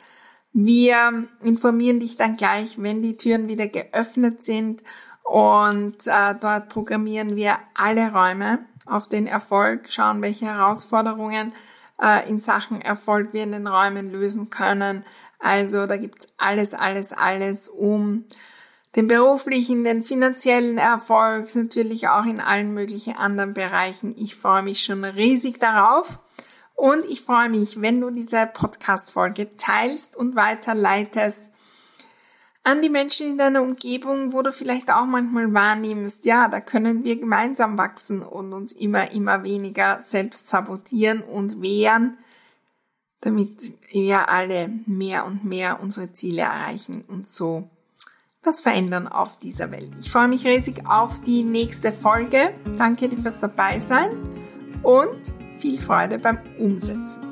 Wir 0.54 1.26
informieren 1.42 2.00
dich 2.00 2.16
dann 2.16 2.36
gleich, 2.36 2.80
wenn 2.80 3.02
die 3.02 3.16
Türen 3.16 3.48
wieder 3.48 3.66
geöffnet 3.66 4.44
sind 4.44 4.82
und 5.24 6.06
äh, 6.06 6.34
dort 6.40 6.68
programmieren 6.68 7.36
wir 7.36 7.58
alle 7.74 8.12
Räume 8.12 8.60
auf 8.86 9.08
den 9.08 9.26
Erfolg, 9.26 9.90
schauen, 9.90 10.22
welche 10.22 10.46
Herausforderungen 10.46 11.54
äh, 12.00 12.28
in 12.28 12.40
Sachen 12.40 12.80
Erfolg 12.80 13.32
wir 13.32 13.42
in 13.42 13.52
den 13.52 13.66
Räumen 13.66 14.10
lösen 14.10 14.50
können. 14.50 15.04
Also 15.38 15.86
da 15.86 15.96
gibt's 15.96 16.34
alles, 16.38 16.74
alles, 16.74 17.12
alles 17.12 17.68
um 17.68 18.24
den 18.96 19.08
beruflichen, 19.08 19.84
den 19.84 20.04
finanziellen 20.04 20.78
Erfolg, 20.78 21.54
natürlich 21.54 22.08
auch 22.08 22.24
in 22.24 22.40
allen 22.40 22.72
möglichen 22.74 23.16
anderen 23.16 23.52
Bereichen. 23.52 24.14
Ich 24.16 24.36
freue 24.36 24.62
mich 24.62 24.84
schon 24.84 25.04
riesig 25.04 25.58
darauf. 25.58 26.18
Und 26.76 27.04
ich 27.04 27.20
freue 27.20 27.48
mich, 27.48 27.80
wenn 27.80 28.00
du 28.00 28.10
diese 28.10 28.46
Podcast-Folge 28.46 29.56
teilst 29.56 30.16
und 30.16 30.34
weiterleitest 30.34 31.48
an 32.64 32.80
die 32.80 32.88
Menschen 32.88 33.28
in 33.28 33.38
deiner 33.38 33.62
Umgebung, 33.62 34.32
wo 34.32 34.42
du 34.42 34.50
vielleicht 34.50 34.90
auch 34.90 35.04
manchmal 35.04 35.52
wahrnimmst, 35.52 36.24
ja, 36.24 36.48
da 36.48 36.60
können 36.60 37.04
wir 37.04 37.16
gemeinsam 37.16 37.76
wachsen 37.76 38.22
und 38.22 38.52
uns 38.54 38.72
immer, 38.72 39.12
immer 39.12 39.44
weniger 39.44 40.00
selbst 40.00 40.48
sabotieren 40.48 41.22
und 41.22 41.60
wehren, 41.60 42.16
damit 43.20 43.72
wir 43.92 44.30
alle 44.30 44.70
mehr 44.86 45.26
und 45.26 45.44
mehr 45.44 45.80
unsere 45.80 46.12
Ziele 46.12 46.42
erreichen 46.42 47.04
und 47.06 47.26
so 47.26 47.68
was 48.46 48.60
verändern 48.60 49.08
auf 49.08 49.38
dieser 49.38 49.70
Welt. 49.70 49.90
Ich 50.00 50.10
freue 50.10 50.28
mich 50.28 50.46
riesig 50.46 50.86
auf 50.86 51.20
die 51.20 51.42
nächste 51.42 51.92
Folge. 51.92 52.52
Danke 52.76 53.08
dir 53.08 53.16
fürs 53.16 53.40
Dabeisein 53.40 54.10
und 54.82 55.32
viel 55.58 55.80
Freude 55.80 56.18
beim 56.18 56.38
Umsetzen. 56.58 57.22